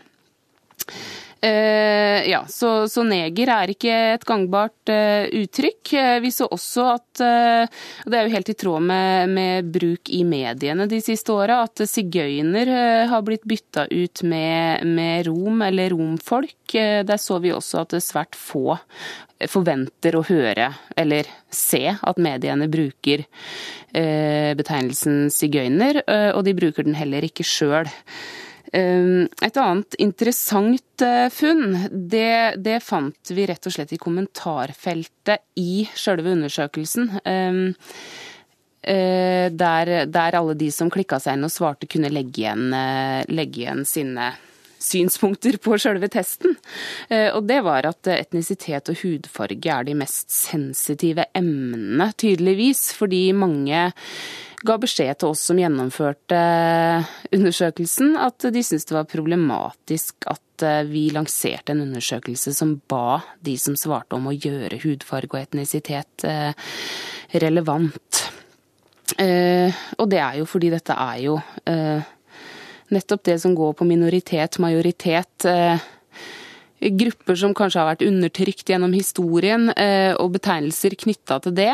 Uh, 1.45 2.29
ja, 2.29 2.39
så, 2.49 2.87
så, 2.89 3.03
neger 3.05 3.51
er 3.53 3.69
ikke 3.69 3.95
et 4.15 4.23
gangbart 4.25 4.89
eh, 4.89 5.27
uttrykk. 5.43 5.91
Uh, 5.93 6.15
vi 6.23 6.31
så 6.33 6.47
også 6.49 6.85
at, 6.95 7.21
og 7.21 8.09
det 8.09 8.17
er 8.17 8.25
jo 8.25 8.33
helt 8.33 8.49
i 8.49 8.55
tråd 8.57 8.85
med, 8.87 9.33
med 9.35 9.67
bruk 9.75 10.09
i 10.09 10.23
mediene 10.25 10.87
de 10.89 10.99
siste 11.05 11.33
åra, 11.35 11.59
at 11.67 11.83
sigøyner 11.89 12.71
har 13.11 13.23
blitt 13.25 13.45
bytta 13.47 13.85
ut 13.91 14.23
med, 14.25 14.87
med, 14.89 15.27
rom 15.29 15.61
eller 15.67 15.93
romfolk. 15.93 16.55
der 16.73 17.19
så 17.21 17.37
vi 17.39 17.53
også 17.53 17.83
at 17.83 17.95
svært 18.03 18.35
få 18.35 18.77
forventer 19.51 20.17
å 20.17 20.25
høre 20.25 20.71
eller 20.97 21.29
se 21.53 21.83
at 21.93 22.21
mediene 22.21 22.67
bruker 22.71 23.23
betegnelsen 23.93 25.29
sigøyner, 25.31 26.01
og 26.35 26.41
de 26.47 26.55
bruker 26.57 26.87
den 26.87 26.97
heller 26.99 27.23
ikke 27.27 27.45
sjøl. 27.47 27.87
Ehm, 28.75 29.27
et 29.45 29.57
annet 29.61 29.95
interessant 30.03 31.03
eh, 31.05 31.29
funn, 31.31 31.77
det, 31.91 32.57
det, 32.59 32.81
fant 32.83 33.31
vi 33.31 33.47
rett 33.47 33.69
og 33.69 33.75
slett 33.75 33.93
i 33.95 34.01
kommentarfeltet 34.01 35.45
i 35.61 35.85
sjølve 35.95 36.33
undersøkelsen. 36.35 37.13
Eh, 38.85 39.47
der, 39.49 39.93
der, 40.05 40.37
alle 40.37 40.53
de 40.59 40.67
som 40.73 40.91
klikka 40.93 41.17
seg 41.21 41.37
inn 41.37 41.47
og 41.47 41.53
svarte, 41.53 41.87
kunne 41.89 42.11
legge 42.11 42.43
igjen, 42.43 42.67
eh, 42.75 43.23
legge 43.31 43.63
igjen 43.63 43.85
sine 43.87 44.33
synspunkter 44.85 45.57
på 45.61 45.77
sjølve 45.81 46.09
testen. 46.13 46.55
Og 47.09 47.41
det 47.49 47.59
var 47.65 47.87
at 47.89 48.09
etnisitet 48.13 48.91
og 48.91 48.99
hudfarge 49.01 49.71
er 49.73 49.87
de 49.87 49.95
mest 49.97 50.33
sensitive 50.33 51.27
emnene, 51.37 52.11
tydeligvis. 52.21 52.87
Fordi 52.97 53.27
mange 53.37 53.87
ga 54.65 54.77
beskjed 54.81 55.19
til 55.19 55.33
oss 55.33 55.43
som 55.49 55.59
gjennomførte 55.59 56.39
undersøkelsen, 57.35 58.15
at 58.17 58.47
de 58.53 58.63
syntes 58.65 58.87
det 58.89 58.97
var 58.97 59.09
problematisk 59.09 60.27
at 60.31 60.65
eh, 60.65 60.81
vi 60.89 61.07
lanserte 61.13 61.73
en 61.73 61.83
undersøkelse 61.85 62.53
som 62.55 62.75
ba 62.89 63.19
de 63.45 63.57
som 63.61 63.77
svarte 63.79 64.17
om 64.17 64.29
å 64.29 64.35
gjøre 64.35 64.81
hudfarge 64.83 65.33
og 65.33 65.41
etnisitet 65.41 66.25
eh, 66.27 66.73
relevant. 67.43 68.23
Eh, 69.21 69.85
og 69.99 70.09
det 70.11 70.21
er 70.23 70.41
jo 70.41 70.49
fordi 70.49 70.73
dette 70.73 70.97
er 70.97 71.19
jo 71.27 71.37
nettopp 72.93 73.23
det 73.25 73.39
som 73.41 73.55
går 73.57 73.73
på 73.79 73.87
minoritet, 73.87 74.59
majoritet 74.61 75.47
grupper 76.85 77.37
som 77.39 77.53
kanskje 77.57 77.79
har 77.81 77.87
vært 77.93 78.05
undertrykt 78.05 78.69
gjennom 78.69 78.93
historien, 78.93 79.71
og 80.19 80.33
betegnelser 80.35 80.93
knytta 80.99 81.39
til 81.41 81.55
det 81.57 81.71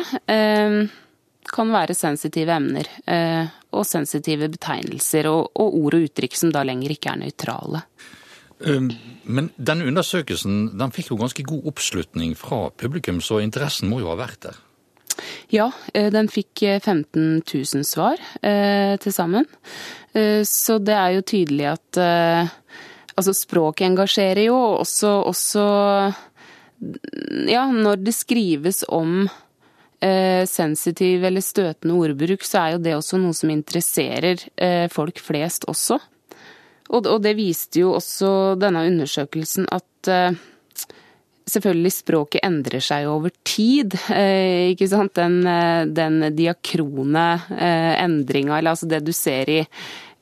kan 1.50 1.72
være 1.74 1.96
sensitive 1.98 2.54
emner 2.54 2.88
eh, 3.10 3.50
og 3.76 3.86
sensitive 3.88 4.50
betegnelser 4.52 5.30
og, 5.32 5.52
ord 5.56 5.98
og 5.98 6.08
uttrykk 6.08 6.38
som 6.38 6.52
da 6.54 6.64
lenger 6.68 6.94
ikke 6.94 7.14
er 7.14 7.22
nøytrale. 7.24 7.84
Um, 8.62 8.92
men 9.26 9.50
denne 9.58 9.88
undersøkelsen 9.90 10.76
den 10.78 10.94
fikk 10.94 11.14
jo 11.14 11.22
ganske 11.22 11.46
god 11.48 11.72
oppslutning 11.72 12.36
fra 12.38 12.68
publikum, 12.78 13.22
så 13.24 13.40
interessen 13.42 13.90
må 13.90 14.04
jo 14.04 14.12
ha 14.12 14.20
vært 14.20 14.44
der? 14.46 14.60
Ja, 15.52 15.68
eh, 15.94 16.08
den 16.12 16.30
fikk 16.32 16.64
15 16.64 17.44
eh, 17.44 17.56
000 17.76 17.84
svar 17.84 18.20
eh, 18.42 18.96
til 19.04 19.14
sammen. 19.14 19.48
Så 20.12 20.76
det 20.84 20.92
er 20.92 21.14
jo 21.16 21.22
tydelig 21.24 21.70
at 21.70 21.98
altså 22.02 23.32
språket 23.32 23.86
engasjerer 23.86 24.42
jo, 24.44 24.58
også, 24.82 25.12
også 25.24 25.64
ja, 27.48 27.62
når 27.72 28.02
det 28.04 28.12
skrives 28.12 28.82
om 28.92 29.30
sensitiv 30.52 31.24
eller 31.24 31.46
støtende 31.46 31.96
ordbruk, 31.96 32.44
så 32.44 32.60
er 32.60 32.76
jo 32.76 32.84
det 32.84 32.98
også 32.98 33.22
noe 33.24 33.38
som 33.40 33.56
interesserer 33.56 34.44
folk 34.92 35.24
flest 35.24 35.70
også. 35.72 36.02
Og, 36.92 37.08
og, 37.08 37.22
det 37.24 37.38
viste 37.40 37.86
jo 37.86 37.94
også 38.02 38.34
denne 38.60 38.84
undersøkelsen 38.92 39.72
at 39.72 40.12
selvfølgelig 41.52 41.92
språket 41.96 42.46
endrer 42.46 42.84
seg 42.84 43.10
over 43.12 43.34
tid. 43.48 43.98
Eh, 44.14 44.72
ikke 44.74 44.88
sant? 44.92 45.14
Den, 45.18 45.42
eh, 45.48 45.84
den 45.90 46.32
diakrone 46.38 47.28
eh, 47.58 47.94
endringa, 48.02 48.58
eller 48.58 48.76
altså 48.76 48.90
det 48.90 49.04
du 49.06 49.14
ser 49.16 49.50
i 49.50 49.60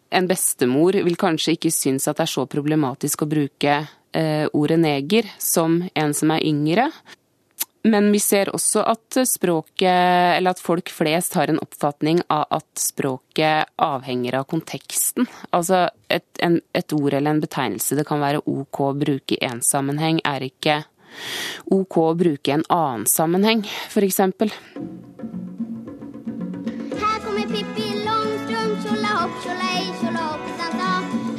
en 0.09 0.27
bestemor 0.29 0.97
vil 1.05 1.19
kanskje 1.19 1.53
ikke 1.55 1.71
synes 1.73 2.09
at 2.09 2.17
det 2.17 2.25
er 2.25 2.33
så 2.33 2.49
problematisk 2.49 3.23
å 3.23 3.29
bruke 3.29 3.79
ordet 4.57 4.79
neger 4.81 5.27
som 5.37 5.75
en 5.93 6.15
som 6.17 6.31
er 6.33 6.41
yngre. 6.49 6.87
Men 7.85 8.09
vi 8.11 8.19
ser 8.19 8.49
også 8.51 8.81
at 8.89 9.19
språket, 9.29 9.85
eller 10.35 10.51
at 10.51 10.59
folk 10.59 10.89
flest 10.91 11.37
har 11.39 11.51
en 11.51 11.61
oppfatning 11.61 12.19
av 12.27 12.47
at 12.57 12.81
språket 12.81 13.69
avhenger 13.77 14.39
av 14.41 14.47
konteksten. 14.51 15.29
Altså 15.55 15.85
et, 16.11 16.27
en, 16.43 16.57
et 16.75 16.95
ord 16.97 17.13
eller 17.13 17.37
en 17.37 17.43
betegnelse 17.43 17.95
det 17.95 18.07
kan 18.09 18.19
være 18.19 18.43
OK 18.49 18.81
å 18.83 18.95
bruke 18.97 19.37
i 19.37 19.43
én 19.45 19.63
sammenheng, 19.63 20.19
er 20.27 20.49
ikke 20.49 20.81
OK 21.71 21.97
å 22.01 22.13
bruke 22.17 22.51
i 22.51 22.55
en 22.55 22.65
annen 22.69 23.05
sammenheng, 23.09 23.63
f.eks. 23.89 24.19
Her 26.99 27.17
kommer 27.25 27.45
Pippi 27.51 27.87
Longstrump, 28.05 28.75
tjolla 28.83 29.11
hopp, 29.19 29.35
tjolla 29.43 29.67
ej, 29.77 29.87
tjolla 30.01 30.23
hoppsan 30.31 30.71
sa. 30.79 30.91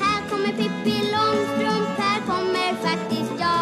Her 0.02 0.20
kommer 0.30 0.52
Pippi 0.58 0.96
Longstrump, 1.12 1.88
her 2.04 2.20
kommer 2.28 2.76
faktisk 2.84 3.32
ja. 3.40 3.56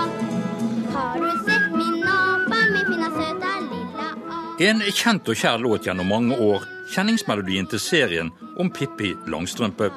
Har 0.97 1.23
du 1.23 1.31
sett 1.47 1.71
min 1.77 2.01
nabo, 2.05 2.61
min 2.75 2.85
fina 2.91 3.09
søta 3.15 3.55
lilla 3.69 4.11
A? 4.17 4.43
En 4.71 4.85
kjent 4.91 5.29
og 5.29 5.37
kjær 5.39 5.59
låt 5.63 5.87
gjennom 5.89 6.09
mange 6.11 6.37
år, 6.37 6.67
kjenningsmelodien 6.93 7.67
til 7.71 7.81
serien 7.83 8.31
om 8.59 8.71
Pippi 8.71 9.15
Langstrømpe. 9.31 9.93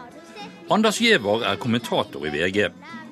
Anders 0.71 1.01
Giæver 1.03 1.43
er 1.43 1.59
kommentator 1.59 2.23
i 2.27 2.31
VG. 2.31 2.69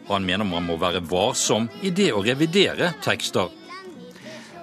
Han 0.10 0.26
mener 0.26 0.48
man 0.48 0.65
må 0.65 0.76
være 0.82 1.04
varsom 1.06 1.67
i 1.86 1.91
det 1.93 2.12
å 2.17 2.24
revidere 2.26 2.93
tekster. 3.06 3.52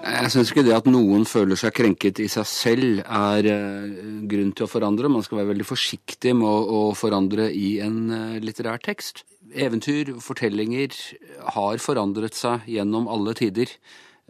Jeg 0.06 0.30
syns 0.30 0.50
ikke 0.52 0.62
det 0.66 0.74
at 0.76 0.86
noen 0.86 1.24
føler 1.26 1.58
seg 1.58 1.74
krenket 1.74 2.20
i 2.22 2.28
seg 2.30 2.46
selv 2.46 3.00
er 3.02 3.46
eh, 3.50 3.94
grunn 4.30 4.52
til 4.54 4.66
å 4.66 4.70
forandre. 4.70 5.10
Man 5.10 5.24
skal 5.26 5.40
være 5.40 5.50
veldig 5.50 5.66
forsiktig 5.66 6.34
med 6.38 6.46
å, 6.46 6.82
forandre 6.94 7.48
i 7.50 7.80
en 7.82 7.98
eh, 8.14 8.36
litterær 8.42 8.78
tekst. 8.86 9.24
Eventyr, 9.50 10.12
fortellinger, 10.22 10.94
har 11.56 11.82
forandret 11.82 12.38
seg 12.38 12.68
gjennom 12.70 13.10
alle 13.10 13.34
tider. 13.38 13.72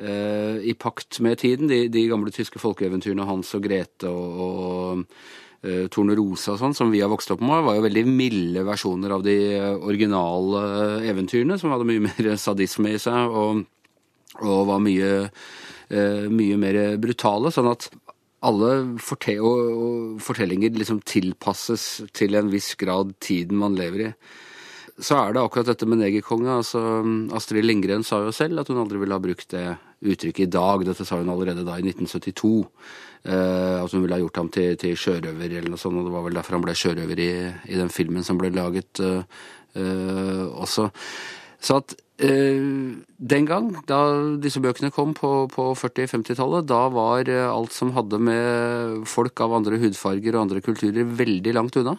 eh, 0.01 0.65
I 0.65 0.73
pakt 0.81 1.21
med 1.21 1.45
tiden. 1.45 1.69
De, 1.69 1.89
de 1.93 2.07
gamle 2.09 2.33
tyske 2.33 2.61
folkeeventyrene 2.63 3.29
Hans 3.29 3.53
og 3.57 3.69
Grete 3.69 4.09
og, 4.09 4.41
og 4.47 5.05
eh, 5.63 5.87
Tornerose 5.93 6.55
og 6.55 6.61
sånn, 6.61 6.75
som 6.77 6.91
vi 6.93 7.03
har 7.05 7.13
vokst 7.13 7.31
opp 7.35 7.45
med, 7.45 7.65
var 7.67 7.79
jo 7.79 7.87
veldig 7.87 8.05
milde 8.09 8.65
versjoner 8.67 9.15
av 9.17 9.25
de 9.27 9.37
eh, 9.57 9.71
originale 9.77 10.65
eh, 10.67 11.09
eventyrene, 11.13 11.59
som 11.61 11.73
hadde 11.75 11.89
mye 11.89 12.05
mer 12.09 12.33
sadisme 12.41 12.95
i 12.95 13.01
seg. 13.03 13.31
og 13.31 13.65
og 14.37 14.67
var 14.69 14.83
mye, 14.85 15.31
mye 16.29 16.57
mer 16.61 16.77
brutale. 17.01 17.49
Sånn 17.55 17.71
at 17.71 17.87
alle 18.45 18.73
forte 19.01 19.39
og, 19.41 19.61
og 19.73 20.19
fortellinger 20.21 20.75
liksom 20.77 20.99
tilpasses 21.09 21.87
til 22.13 22.37
en 22.37 22.51
viss 22.53 22.75
grad 22.77 23.15
tiden 23.25 23.57
man 23.63 23.79
lever 23.79 24.11
i. 24.11 24.11
Så 24.97 25.17
er 25.19 25.35
det 25.35 25.43
akkurat 25.43 25.69
dette 25.69 25.89
med 25.89 26.01
negerkonge. 26.01 26.59
altså 26.59 26.81
Astrid 27.37 27.65
Lindgren 27.65 28.05
sa 28.05 28.23
jo 28.25 28.33
selv 28.33 28.61
at 28.61 28.69
hun 28.69 28.81
aldri 28.81 29.01
ville 29.01 29.17
ha 29.17 29.21
brukt 29.21 29.51
det 29.53 29.67
uttrykket 30.01 30.47
i 30.47 30.53
dag. 30.53 30.85
Dette 30.87 31.05
sa 31.05 31.19
hun 31.21 31.33
allerede 31.33 31.67
da 31.67 31.77
i 31.77 31.85
1972. 31.85 32.65
Eh, 33.27 33.77
at 33.83 33.91
hun 33.91 34.05
ville 34.05 34.15
ha 34.15 34.23
gjort 34.23 34.39
ham 34.39 34.49
til, 34.55 34.77
til 34.79 34.95
sjørøver 34.99 35.51
eller 35.59 35.73
noe 35.73 35.81
sånt. 35.81 35.99
Og 35.99 36.07
det 36.07 36.15
var 36.15 36.27
vel 36.29 36.39
derfor 36.39 36.59
han 36.59 36.67
ble 36.67 36.75
sjørøver 36.79 37.23
i, 37.23 37.31
i 37.75 37.79
den 37.81 37.91
filmen 37.93 38.27
som 38.27 38.39
ble 38.39 38.53
laget 38.55 39.03
uh, 39.03 39.23
uh, 39.75 40.45
også. 40.63 40.91
Så 41.61 41.81
at 41.83 41.97
den 42.17 43.45
gang, 43.45 43.67
da 43.85 43.99
disse 44.41 44.61
bøkene 44.65 44.89
kom 44.95 45.11
på, 45.13 45.51
på 45.53 45.65
40-50-tallet, 45.77 46.65
da 46.65 46.87
var 46.89 47.29
alt 47.29 47.75
som 47.77 47.91
hadde 47.93 48.17
med 48.25 49.03
folk 49.11 49.43
av 49.45 49.53
andre 49.59 49.77
hudfarger 49.83 50.33
og 50.33 50.47
andre 50.47 50.63
kulturer 50.65 51.11
veldig 51.19 51.53
langt 51.53 51.77
unna. 51.77 51.93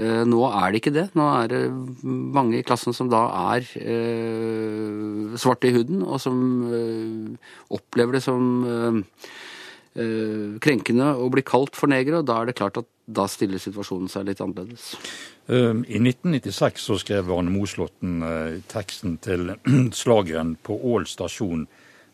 Nå 0.00 0.40
er 0.48 0.72
det 0.72 0.80
ikke 0.80 0.94
det. 0.96 1.04
Nå 1.12 1.26
er 1.42 1.52
det 1.52 1.60
mange 2.00 2.56
i 2.56 2.64
klassen 2.64 2.96
som 2.96 3.12
da 3.12 3.26
er 3.52 3.68
svarte 5.36 5.68
i 5.68 5.76
huden, 5.76 6.06
og 6.08 6.22
som 6.24 6.40
opplever 7.68 8.16
det 8.16 8.24
som 8.24 8.64
krenkende 9.90 11.06
å 11.18 11.24
bli 11.34 11.42
kalt 11.42 11.74
for 11.74 11.90
negere, 11.90 12.20
og 12.20 12.28
da 12.28 12.36
er 12.38 12.50
det 12.50 12.58
klart 12.60 12.78
at 12.78 12.86
da 13.10 13.26
stiller 13.30 13.58
situasjonen 13.58 14.10
seg 14.10 14.28
litt 14.28 14.40
annerledes. 14.44 14.92
Um, 15.50 15.82
I 15.88 15.98
1996 15.98 16.84
så 16.86 16.98
skrev 17.02 17.30
Arne 17.34 17.50
Moslåtten 17.50 18.22
eh, 18.22 18.60
teksten 18.70 19.16
til 19.24 19.54
slageren 20.02 20.54
på 20.62 20.76
Ål 20.92 21.08
stasjon, 21.10 21.66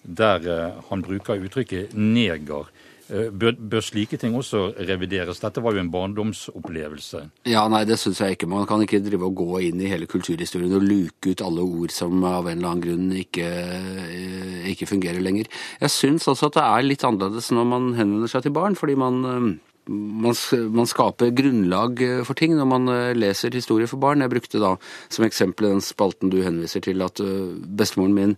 der 0.02 0.46
eh, 0.48 0.78
han 0.88 1.04
bruker 1.04 1.42
uttrykket 1.42 1.92
'neger'. 1.92 2.72
Eh, 3.06 3.28
Bør, 3.30 3.54
bør 3.54 3.84
slike 3.84 4.18
ting 4.18 4.34
også 4.34 4.72
revideres? 4.88 5.38
Dette 5.42 5.62
var 5.62 5.76
jo 5.76 5.82
en 5.84 5.90
barndomsopplevelse. 5.92 7.20
Ja, 7.46 7.66
nei, 7.70 7.84
det 7.86 7.98
syns 8.02 8.18
jeg 8.22 8.34
ikke. 8.36 8.48
Man 8.50 8.66
kan 8.66 8.82
ikke 8.82 8.98
drive 9.04 9.28
og 9.28 9.36
gå 9.38 9.60
inn 9.68 9.80
i 9.84 9.90
hele 9.92 10.08
kulturhistorien 10.10 10.74
og 10.74 10.82
luke 10.82 11.30
ut 11.30 11.44
alle 11.46 11.62
ord 11.62 11.94
som 11.94 12.18
av 12.26 12.48
en 12.50 12.58
eller 12.58 12.72
annen 12.72 12.84
grunn 12.86 13.12
ikke, 13.20 13.46
eh, 13.46 14.66
ikke 14.72 14.88
fungerer 14.90 15.22
lenger. 15.22 15.46
Jeg 15.80 15.94
syns 15.94 16.26
også 16.26 16.50
at 16.50 16.58
det 16.58 16.66
er 16.66 16.88
litt 16.88 17.06
annerledes 17.06 17.52
når 17.54 17.70
man 17.70 17.88
henvender 17.98 18.32
seg 18.32 18.42
til 18.48 18.56
barn, 18.56 18.74
fordi 18.78 18.96
man, 18.98 19.22
eh, 19.24 19.48
man, 19.88 20.34
man 20.74 20.88
skaper 20.88 21.34
grunnlag 21.36 22.00
eh, 22.02 22.22
for 22.26 22.38
ting 22.38 22.56
når 22.56 22.68
man 22.70 22.88
eh, 22.92 23.12
leser 23.16 23.54
historier 23.54 23.90
for 23.90 24.02
barn. 24.02 24.24
Jeg 24.24 24.32
brukte 24.32 24.62
da 24.62 24.74
som 25.12 25.26
eksempel 25.26 25.70
den 25.70 25.84
spalten 25.84 26.32
du 26.32 26.40
henviser 26.44 26.82
til, 26.84 27.04
at 27.06 27.22
eh, 27.22 27.54
bestemoren 27.78 28.16
min 28.16 28.34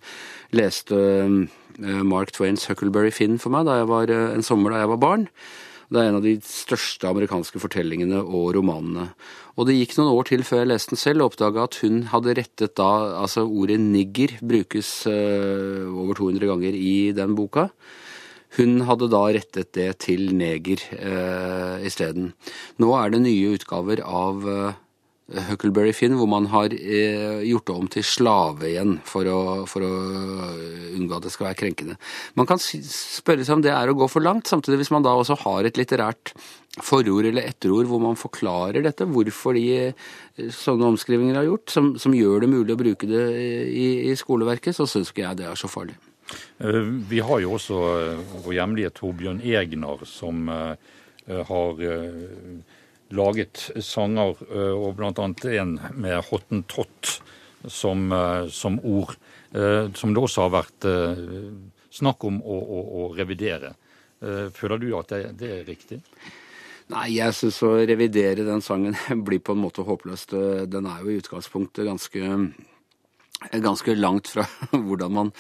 leste 0.57 0.99
Mark 1.79 2.33
Twains 2.35 2.65
Huckleberry 2.67 3.13
Finn 3.15 3.37
for 3.39 3.55
meg 3.55 3.69
da 3.69 3.77
jeg 3.79 3.87
var, 3.87 4.11
en 4.11 4.43
sommer 4.43 4.75
da 4.75 4.81
jeg 4.83 4.91
var 4.91 5.03
barn. 5.03 5.27
Det 5.89 6.01
er 6.01 6.09
en 6.11 6.19
av 6.19 6.25
de 6.25 6.33
største 6.45 7.07
amerikanske 7.09 7.61
fortellingene 7.63 8.19
og 8.19 8.51
romanene. 8.57 9.07
Og 9.55 9.69
det 9.69 9.77
gikk 9.77 9.95
noen 9.97 10.11
år 10.11 10.27
til 10.29 10.43
før 10.45 10.65
jeg 10.65 10.71
leste 10.73 10.93
den 10.93 11.01
selv, 11.01 11.23
og 11.23 11.31
oppdaga 11.31 11.69
at 11.69 11.79
hun 11.85 12.03
hadde 12.11 12.35
rettet 12.41 12.75
da 12.81 12.91
Altså, 13.23 13.47
ordet 13.47 13.79
nigger 13.81 14.35
brukes 14.43 14.91
over 15.07 16.19
200 16.19 16.51
ganger 16.51 16.77
i 16.77 17.13
den 17.17 17.39
boka. 17.39 17.69
Hun 18.57 18.81
hadde 18.89 19.11
da 19.13 19.23
rettet 19.37 19.75
det 19.77 19.91
til 20.07 20.31
neger 20.37 20.81
eh, 20.97 21.87
isteden. 21.87 22.33
Nå 22.81 22.93
er 22.97 23.13
det 23.13 23.25
nye 23.27 23.55
utgaver 23.59 24.01
av 24.01 24.47
eh, 24.49 24.79
Huckleberry 25.29 25.93
Finn 25.93 26.17
hvor 26.17 26.29
man 26.31 26.47
har 26.55 26.73
eh, 26.73 27.43
gjort 27.45 27.67
det 27.69 27.75
om 27.77 27.91
til 27.93 28.07
slave 28.07 28.71
igjen 28.71 28.95
for 29.05 29.29
å, 29.29 29.41
for 29.69 29.85
å 29.85 29.93
unngå 30.97 31.19
at 31.19 31.27
det 31.27 31.35
skal 31.35 31.51
være 31.51 31.61
krenkende. 31.61 31.99
Man 32.41 32.49
kan 32.49 32.63
spørre 32.63 33.45
seg 33.45 33.59
om 33.59 33.67
det 33.67 33.75
er 33.75 33.93
å 33.93 33.99
gå 33.99 34.09
for 34.09 34.25
langt, 34.25 34.49
samtidig 34.49 34.81
hvis 34.81 34.95
man 34.97 35.05
da 35.05 35.13
også 35.19 35.37
har 35.45 35.69
et 35.69 35.81
litterært 35.81 36.33
forord 36.85 37.29
eller 37.29 37.51
etterord 37.51 37.91
hvor 37.91 38.01
man 38.01 38.17
forklarer 38.17 38.81
dette, 38.87 39.09
hvorfor 39.13 39.59
de 39.59 39.67
eh, 39.91 40.07
sånne 40.55 40.95
omskrivinger 40.95 41.43
har 41.43 41.51
gjort, 41.51 41.69
som, 41.77 41.93
som 42.01 42.17
gjør 42.17 42.47
det 42.47 42.55
mulig 42.55 42.73
å 42.73 42.81
bruke 42.81 43.11
det 43.11 43.27
i, 43.69 43.89
i 44.09 44.17
skoleverket, 44.17 44.81
så 44.81 44.89
syns 44.89 45.13
ikke 45.13 45.27
jeg 45.27 45.43
det 45.43 45.51
er 45.51 45.61
så 45.61 45.69
farlig. 45.69 45.99
Eh, 46.59 46.81
Vi 47.11 47.21
har 47.21 47.41
jo 47.41 47.55
også 47.57 47.79
eh, 47.99 48.23
vår 48.45 48.57
hjemlige 48.59 48.93
Torbjørn 48.97 49.41
Egner, 49.45 50.05
som 50.09 50.49
eh, 50.53 50.75
har 51.29 51.83
laget 53.13 53.61
sanger, 53.85 54.39
og 54.73 55.01
annet 55.05 55.45
en 55.59 55.75
med 56.01 56.23
hottentott 56.31 57.19
som, 57.69 58.07
som 58.49 58.79
ord, 58.81 59.13
som 59.93 60.15
det 60.17 60.23
også 60.23 60.47
har 60.47 60.55
vært 60.55 60.87
snakk 61.93 62.25
om 62.25 62.41
å, 62.41 62.57
å, 62.57 62.81
å 63.01 63.03
revidere. 63.17 63.75
Føler 64.57 64.81
du 64.81 64.89
at 64.97 65.13
det, 65.13 65.21
det 65.37 65.53
er 65.59 65.69
riktig? 65.69 66.01
Nei, 66.95 67.11
jeg 67.19 67.37
syns 67.37 67.61
å 67.69 67.75
revidere 67.77 68.49
den 68.49 68.65
sangen 68.65 68.97
blir 69.29 69.45
på 69.45 69.53
en 69.53 69.65
måte 69.67 69.85
håpløst. 69.85 70.33
Den 70.73 70.89
er 70.89 71.05
jo 71.05 71.13
i 71.13 71.21
utgangspunktet 71.21 71.89
ganske 71.89 72.33
ganske 73.39 73.95
langt 73.95 74.29
fra 74.33 74.45
hvordan 74.73 75.15
man 75.15 75.31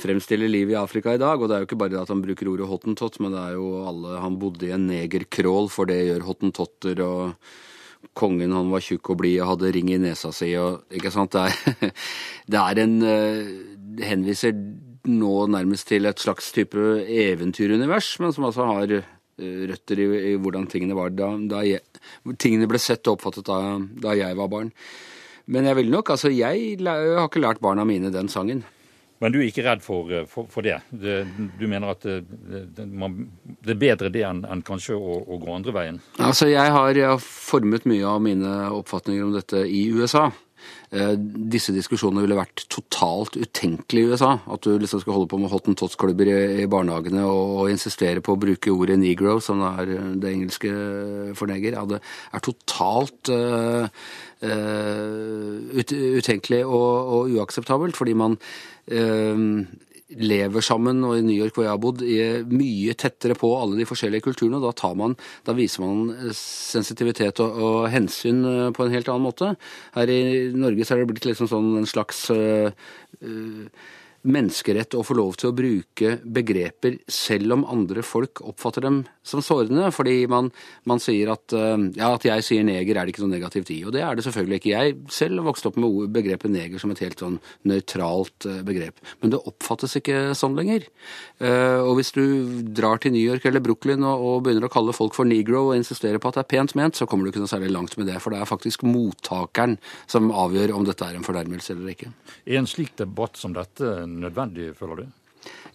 fremstiller 0.00 0.48
livet 0.48 0.76
i 0.76 0.80
Afrika 0.80 1.14
i 1.14 1.20
dag. 1.20 1.40
Og 1.40 1.48
det 1.48 1.56
er 1.56 1.64
jo 1.64 1.70
ikke 1.70 1.80
bare 1.82 2.00
at 2.00 2.12
han 2.12 2.22
bruker 2.24 2.48
ordet 2.52 2.70
hottentott, 2.70 3.20
men 3.20 3.34
det 3.34 3.42
er 3.42 3.58
jo 3.58 3.68
alle 3.88 4.22
Han 4.22 4.38
bodde 4.40 4.68
i 4.68 4.72
en 4.74 4.88
negerkrål, 4.88 5.68
for 5.72 5.90
det 5.90 6.00
gjør 6.06 6.26
hottentotter, 6.30 7.04
og 7.04 8.14
kongen 8.18 8.54
han 8.54 8.72
var 8.72 8.82
tjukk 8.82 9.12
og 9.12 9.20
blid 9.20 9.38
og 9.42 9.52
hadde 9.52 9.72
ring 9.76 9.92
i 9.92 10.00
nesa 10.02 10.32
si 10.34 10.50
og 10.58 10.88
Ikke 10.90 11.12
sant? 11.14 11.36
Det 11.36 11.44
er, 11.46 11.92
det 12.52 12.62
er 12.62 12.80
en 12.82 12.96
eh, 13.06 13.52
Det 13.92 14.08
henviser 14.08 14.56
nå 15.06 15.46
nærmest 15.50 15.88
til 15.90 16.06
et 16.06 16.20
slags 16.22 16.52
type 16.54 16.78
eventyrunivers, 16.78 18.14
men 18.22 18.34
som 18.34 18.46
altså 18.46 18.66
har 18.68 18.92
eh, 18.94 19.62
røtter 19.68 19.98
i, 19.98 20.06
i 20.30 20.34
hvordan 20.38 20.68
tingene 20.70 20.94
var 20.94 21.10
da, 21.10 21.32
da 21.50 21.64
jeg, 21.66 21.82
tingene 22.38 22.68
ble 22.70 22.78
sett 22.78 23.06
og 23.10 23.18
oppfattet 23.18 23.48
da, 23.50 23.80
da 24.04 24.14
jeg 24.14 24.38
var 24.38 24.50
barn. 24.52 24.70
Men 25.52 25.68
jeg 25.68 25.78
vil 25.82 25.90
nok, 25.92 26.14
altså 26.14 26.32
jeg 26.32 26.78
har 26.80 27.26
ikke 27.26 27.42
lært 27.42 27.60
barna 27.64 27.84
mine 27.88 28.12
den 28.12 28.30
sangen. 28.32 28.62
Men 29.22 29.30
du 29.30 29.38
er 29.38 29.46
ikke 29.46 29.62
redd 29.62 29.82
for, 29.84 30.10
eh, 30.10 30.24
for, 30.26 30.48
for 30.50 30.66
det? 30.66 30.80
det? 30.90 31.20
Du 31.60 31.68
mener 31.70 31.92
at 31.92 32.02
det, 32.02 32.24
det, 32.74 32.86
man, 32.88 33.28
det 33.62 33.76
er 33.76 33.82
bedre 33.84 34.10
det 34.10 34.24
enn 34.26 34.42
en 34.50 34.64
kanskje 34.66 34.96
å, 34.98 35.20
å 35.22 35.38
gå 35.38 35.52
andre 35.54 35.74
veien? 35.76 36.00
Altså 36.18 36.50
jeg 36.50 36.72
har, 36.74 36.90
jeg 36.98 37.06
har 37.06 37.22
formet 37.22 37.86
mye 37.86 38.08
av 38.08 38.24
mine 38.24 38.56
oppfatninger 38.80 39.28
om 39.28 39.36
dette 39.36 39.62
i 39.68 39.84
USA. 39.94 40.30
Eh, 40.92 41.14
disse 41.16 41.72
diskusjonene 41.72 42.20
ville 42.20 42.36
vært 42.36 42.66
totalt 42.72 43.38
utenkelig 43.40 44.02
i 44.02 44.10
USA. 44.12 44.34
At 44.52 44.66
du 44.66 44.74
liksom 44.80 45.00
skal 45.02 45.16
holde 45.16 45.30
på 45.32 45.40
med 45.40 45.52
hottentots-klubber 45.52 46.28
i, 46.28 46.36
i 46.64 46.68
barnehagene 46.70 47.24
og, 47.24 47.54
og 47.62 47.72
insistere 47.72 48.20
på 48.24 48.34
å 48.34 48.40
bruke 48.40 48.74
ordet 48.74 48.98
negro, 49.00 49.38
som 49.44 49.62
er 49.72 49.94
eh, 49.96 50.10
det 50.22 50.34
engelske 50.34 50.72
for 51.38 51.50
neger. 51.50 51.78
Ja, 51.78 51.86
det 51.88 52.02
er 52.02 52.44
totalt 52.44 53.32
eh, 53.32 53.88
uh, 54.42 55.41
ut, 55.72 55.94
utenkelig 56.20 56.64
og, 56.66 56.90
og, 57.16 57.32
uakseptabelt, 57.36 57.96
fordi 57.98 58.14
man 58.18 58.36
uh, 58.92 59.64
lever 60.12 60.64
sammen, 60.64 61.00
og 61.08 61.16
i 61.16 61.24
New 61.24 61.36
York 61.36 61.56
hvor 61.56 61.64
jeg 61.64 61.72
har 61.72 61.80
bodd, 61.80 62.02
mye 62.52 62.96
tettere 63.00 63.36
på 63.38 63.48
alle 63.56 63.78
de 63.78 63.86
forskjellige 63.88 64.26
kulturene. 64.26 64.60
og 64.60 64.76
Da, 64.76 64.92
man, 64.98 65.16
da 65.46 65.54
viser 65.56 65.84
man 65.84 66.28
sensitivitet 66.36 67.40
og, 67.40 67.56
og, 67.56 67.78
hensyn 67.92 68.44
på 68.76 68.84
en 68.84 68.92
helt 68.92 69.08
annen 69.08 69.24
måte. 69.24 69.54
Her 69.96 70.12
i 70.12 70.52
Norge 70.52 70.84
så 70.84 70.94
er 70.94 71.02
det 71.02 71.10
blitt 71.14 71.30
liksom 71.30 71.48
sånn 71.48 71.72
en 71.80 71.88
slags 71.88 72.26
øh, 72.34 72.68
menneskerett 74.22 74.94
å 74.94 75.02
få 75.02 75.16
lov 75.18 75.34
til 75.40 75.50
å 75.50 75.56
bruke 75.56 76.14
begreper 76.22 77.00
selv 77.10 77.56
om 77.56 77.64
andre 77.66 78.04
folk 78.06 78.42
oppfatter 78.46 78.84
dem 78.86 79.00
som 79.26 79.42
sårende. 79.42 79.88
Fordi 79.94 80.26
man, 80.30 80.50
man 80.88 81.02
sier 81.02 81.32
at 81.34 81.54
eh, 81.56 81.88
ja, 81.98 82.12
at 82.12 82.26
jeg 82.26 82.46
sier 82.46 82.66
neger 82.66 82.98
er 82.98 83.06
det 83.06 83.14
ikke 83.14 83.24
noe 83.24 83.34
negativt 83.34 83.72
i. 83.74 83.80
Og 83.86 83.94
det 83.94 84.04
er 84.06 84.18
det 84.18 84.26
selvfølgelig 84.26 84.60
ikke. 84.60 84.72
Jeg 84.74 84.96
selv 85.14 85.46
vokste 85.48 85.72
opp 85.72 85.78
med 85.82 86.12
begrepet 86.14 86.54
neger 86.54 86.82
som 86.82 86.94
et 86.94 87.02
helt 87.02 87.22
sånn 87.22 87.40
nøytralt 87.68 88.46
eh, 88.48 88.62
begrep. 88.66 89.02
Men 89.22 89.34
det 89.34 89.42
oppfattes 89.50 89.98
ikke 89.98 90.20
sånn 90.38 90.56
lenger. 90.58 90.86
Eh, 91.42 91.80
og 91.82 91.96
hvis 91.98 92.14
du 92.14 92.22
drar 92.74 93.02
til 93.02 93.16
New 93.16 93.24
York 93.24 93.46
eller 93.48 93.64
Brooklyn 93.64 94.06
og, 94.06 94.26
og 94.28 94.46
begynner 94.46 94.68
å 94.68 94.72
kalle 94.72 94.96
folk 94.96 95.18
for 95.18 95.28
negro 95.28 95.68
og 95.70 95.76
insisterer 95.80 96.22
på 96.22 96.30
at 96.30 96.38
det 96.38 96.46
er 96.46 96.52
pent 96.54 96.76
ment, 96.78 96.98
så 96.98 97.08
kommer 97.10 97.26
du 97.26 97.32
ikke 97.32 97.42
noe 97.42 97.50
særlig 97.50 97.72
langt 97.74 97.98
med 97.98 98.10
det. 98.10 98.20
For 98.22 98.34
det 98.34 98.42
er 98.42 98.50
faktisk 98.50 98.86
mottakeren 98.86 99.78
som 100.06 100.30
avgjør 100.30 100.76
om 100.78 100.86
dette 100.86 101.06
er 101.06 101.18
en 101.18 101.26
fornærmelse 101.26 101.74
eller 101.74 101.94
ikke. 101.96 102.12
I 102.46 102.58
en 102.60 102.70
slik 102.70 102.94
debatt 103.00 103.40
som 103.40 103.54
dette 103.56 103.90
nødvendig, 104.20 104.72
føler 104.78 105.02
du? 105.02 105.10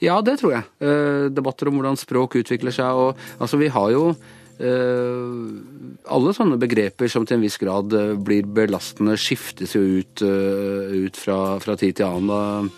Ja, 0.03 0.19
det 0.21 0.37
tror 0.41 0.53
jeg. 0.53 0.65
Eh, 0.83 1.27
debatter 1.33 1.69
om 1.69 1.79
hvordan 1.79 1.97
språk 1.99 2.37
utvikler 2.41 2.75
seg. 2.75 2.93
og 2.93 3.41
altså 3.41 3.57
Vi 3.57 3.69
har 3.73 3.93
jo 3.93 4.03
eh, 4.13 5.39
alle 6.13 6.35
sånne 6.37 6.59
begreper 6.61 7.09
som 7.11 7.25
til 7.25 7.39
en 7.39 7.45
viss 7.45 7.57
grad 7.61 7.93
eh, 7.97 8.13
blir 8.13 8.45
belastende, 8.45 9.17
skiftes 9.17 9.73
jo 9.75 9.81
ut, 10.01 10.21
uh, 10.21 10.93
ut 11.07 11.17
fra, 11.17 11.57
fra, 11.63 11.77
tid 11.79 11.97
til 11.97 12.07
annen. 12.07 12.69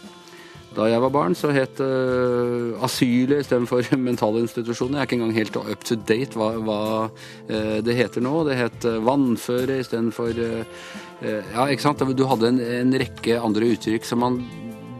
Da, 0.69 0.85
jeg 0.85 1.01
var 1.01 1.11
barn, 1.11 1.33
så 1.35 1.49
het 1.51 1.81
uh, 1.81 2.77
asylet 2.85 3.43
istedenfor 3.43 3.89
mentalinstitusjoner. 4.07 4.99
Jeg 4.99 5.01
er 5.01 5.09
ikke 5.09 5.17
engang 5.17 5.35
helt 5.35 5.59
up 5.59 5.83
to 5.83 5.97
date 5.97 6.39
hva, 6.39 6.53
hva 6.61 6.81
uh, 7.09 7.77
det 7.83 7.97
heter 7.97 8.23
nå. 8.23 8.35
Det 8.47 8.59
het 8.59 8.87
uh, 8.87 8.99
vannføre 9.03 9.81
istedenfor 9.83 10.39
uh, 10.39 10.87
Ja, 11.19 11.65
ikke 11.67 11.83
sant. 11.83 12.05
Du 12.15 12.23
hadde 12.29 12.53
en, 12.53 12.63
en 12.63 12.95
rekke 13.01 13.41
andre 13.43 13.73
uttrykk 13.73 14.05
som 14.07 14.21
man 14.23 14.39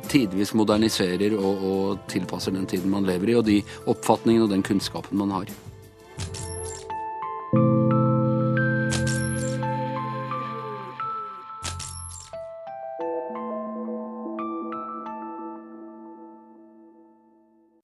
tidvis 0.09 0.53
moderniserer 0.57 1.37
og, 1.37 1.65
og 1.71 2.05
tilpasser 2.11 2.55
den 2.55 2.67
tiden 2.69 2.91
man 2.91 3.07
lever 3.07 3.33
i, 3.33 3.39
og 3.39 3.45
de 3.47 3.61
oppfatningene 3.89 4.47
og 4.47 4.53
den 4.55 4.65
kunnskapen 4.65 5.19
man 5.21 5.35
har. 5.37 5.51